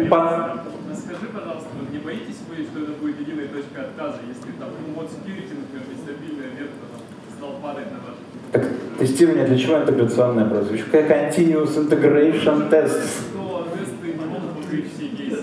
по... 0.09 0.63
Скажи, 0.95 1.27
пожалуйста, 1.33 1.69
вы 1.79 1.93
не 1.93 2.03
боитесь 2.03 2.41
вы, 2.49 2.65
что 2.65 2.83
это 2.83 2.93
будет 3.01 3.21
единая 3.21 3.49
точка 3.49 3.83
отказа, 3.83 4.21
если 4.27 4.53
там 4.59 4.71
ну, 4.87 4.95
вот 4.95 5.11
security, 5.11 5.53
например, 5.53 5.85
нестабильная 5.93 6.49
ветка 6.59 6.85
там, 6.91 7.01
стал 7.37 7.51
падать 7.63 7.93
на 7.93 7.99
ваш 7.99 8.15
так 8.53 8.65
тестирование 9.01 9.45
для 9.47 9.59
чего 9.59 9.79
интеграционное 9.79 10.45
прозвучит? 10.45 10.85
Какая 10.85 11.29
continuous 11.29 11.77
integration 11.77 12.71
test? 12.71 13.03
Что 13.33 13.67
тесты 13.75 14.17
не 14.17 14.25
могут 14.25 14.63
покрыть 14.63 14.87
все 14.95 15.09
кейсы. 15.09 15.43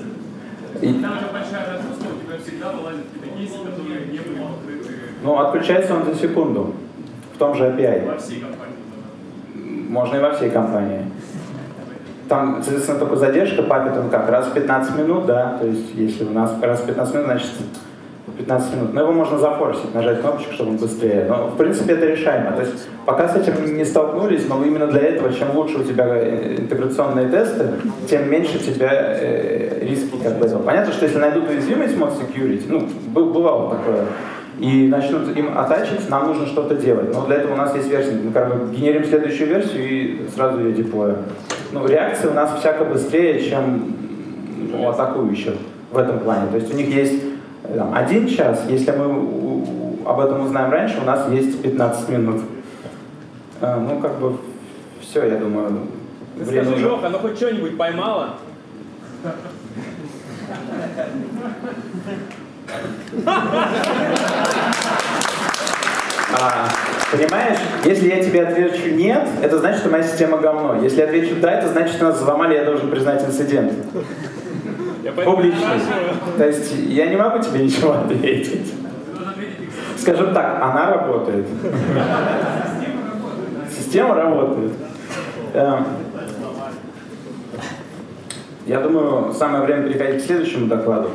И... 0.82 0.94
Там 0.94 1.20
же 1.20 1.28
большая 1.34 1.74
нагрузка, 1.74 2.06
у 2.08 2.26
тебя 2.26 2.40
всегда 2.62 2.78
вылазят 2.78 3.06
какие-то 3.14 3.38
кейсы, 3.38 3.58
которые 3.66 4.06
не 4.06 4.20
были 4.20 4.40
покрыты. 4.40 4.94
Ну, 5.24 5.38
отключается 5.38 5.96
он 5.96 6.06
за 6.06 6.16
секунду. 6.16 6.74
В 7.34 7.38
том 7.38 7.56
же 7.56 7.66
API. 7.66 8.06
Во 8.06 8.18
всей 8.18 8.42
компании. 8.42 8.76
Можно 9.90 10.18
и 10.18 10.20
во 10.20 10.32
всей 10.34 10.52
компании. 10.52 11.06
Там, 12.30 12.62
соответственно, 12.62 13.00
только 13.00 13.16
задержка 13.16 13.64
папит 13.64 13.98
он 13.98 14.10
как, 14.10 14.30
раз 14.30 14.48
в 14.48 14.54
15 14.54 14.98
минут, 14.98 15.26
да, 15.26 15.58
то 15.60 15.68
есть 15.68 15.94
если 15.96 16.24
у 16.24 16.32
нас 16.32 16.56
раз 16.62 16.82
в 16.82 16.86
15 16.86 17.14
минут, 17.14 17.28
значит 17.28 17.50
15 18.38 18.76
минут. 18.76 18.94
Но 18.94 19.02
его 19.02 19.12
можно 19.12 19.38
зафорсить, 19.38 19.94
нажать 19.94 20.22
кнопочку, 20.22 20.54
чтобы 20.54 20.72
он 20.72 20.78
быстрее. 20.78 21.26
Но, 21.28 21.48
в 21.48 21.58
принципе, 21.58 21.94
это 21.94 22.06
решаемо. 22.06 22.52
То 22.52 22.62
есть, 22.62 22.88
пока 23.06 23.28
с 23.28 23.36
этим 23.36 23.76
не 23.76 23.86
столкнулись, 23.86 24.48
но 24.48 24.64
именно 24.64 24.88
для 24.88 25.02
этого, 25.02 25.34
чем 25.34 25.56
лучше 25.56 25.80
у 25.80 25.84
тебя 25.84 26.06
э, 26.08 26.58
интеграционные 26.60 27.30
тесты, 27.30 27.70
тем 28.10 28.30
меньше 28.30 28.58
у 28.58 28.60
тебя 28.60 28.90
э, 28.94 29.80
риски 29.82 30.16
как 30.24 30.38
бы 30.38 30.46
этого. 30.46 30.62
Понятно, 30.62 30.94
что 30.94 31.06
если 31.06 31.18
найдут 31.18 31.50
уязвимость 31.50 31.96
mod 31.96 32.14
security, 32.20 32.64
ну, 32.68 32.88
бывало 33.12 33.76
такое, 33.76 34.06
и 34.60 34.88
начнут 34.88 35.36
им 35.36 35.58
атачить, 35.58 36.10
нам 36.10 36.28
нужно 36.28 36.46
что-то 36.46 36.76
делать. 36.76 37.14
Но 37.14 37.26
для 37.26 37.38
этого 37.38 37.54
у 37.54 37.58
нас 37.58 37.76
есть 37.76 37.90
версия. 37.90 38.12
Мы 38.12 38.32
как 38.32 38.50
бы 38.50 38.76
генерим 38.76 39.06
следующую 39.06 39.50
версию 39.50 39.90
и 39.90 40.28
сразу 40.36 40.60
ее 40.60 40.74
деплоим. 40.74 41.18
Ну, 41.72 41.88
реакция 41.88 42.30
у 42.30 42.34
нас 42.34 42.60
всяко 42.60 42.86
быстрее, 42.86 43.42
чем 43.42 43.96
у 44.78 44.88
атакующих 44.88 45.56
в 45.92 45.98
этом 45.98 46.20
плане. 46.20 46.48
То 46.52 46.58
есть 46.58 46.74
у 46.74 46.78
них 46.78 46.94
есть 46.94 47.31
там, 47.76 47.94
один 47.94 48.28
час, 48.28 48.66
если 48.70 48.92
мы 48.92 49.66
об 50.06 50.20
этом 50.20 50.46
узнаем 50.46 50.72
раньше, 50.72 51.00
у 51.02 51.06
нас 51.06 51.30
есть 51.30 51.62
15 51.62 52.10
минут. 52.10 52.42
А, 53.62 53.80
ну, 53.80 54.00
как 54.00 54.20
бы, 54.20 54.38
все, 55.02 55.26
я 55.26 55.38
думаю. 55.38 55.88
Ты 56.38 56.44
время 56.44 56.66
скажи, 56.66 56.86
Леха, 56.86 57.10
ну 57.10 57.20
хоть 57.20 57.38
что-нибудь 57.38 57.78
поймала? 57.78 58.36
А, 66.34 66.70
понимаешь, 67.12 67.58
если 67.84 68.08
я 68.10 68.24
тебе 68.24 68.44
отвечу 68.44 68.90
нет, 68.96 69.28
это 69.42 69.60
значит, 69.60 69.82
что 69.82 69.90
моя 69.90 70.04
система 70.04 70.38
говно. 70.38 70.82
Если 70.82 71.00
я 71.00 71.06
отвечу 71.06 71.36
да, 71.42 71.52
это 71.52 71.68
значит, 71.68 71.96
что 71.96 72.06
нас 72.06 72.20
взломали, 72.20 72.56
я 72.56 72.64
должен 72.64 72.90
признать 72.90 73.24
инцидент. 73.24 73.74
Публично. 75.16 75.68
То 76.38 76.48
есть 76.48 76.74
я 76.88 77.08
не 77.08 77.16
могу 77.16 77.40
тебе 77.40 77.64
ничего 77.66 77.94
ответить. 77.94 78.74
Скажем 79.98 80.34
так, 80.34 80.62
она 80.62 80.92
работает. 80.92 81.46
Система 83.70 84.16
работает. 84.16 84.72
Эм, 85.54 85.86
я 88.66 88.80
думаю, 88.80 89.34
самое 89.34 89.64
время 89.64 89.84
переходить 89.90 90.24
к 90.24 90.26
следующему 90.26 90.68
докладу. 90.68 91.10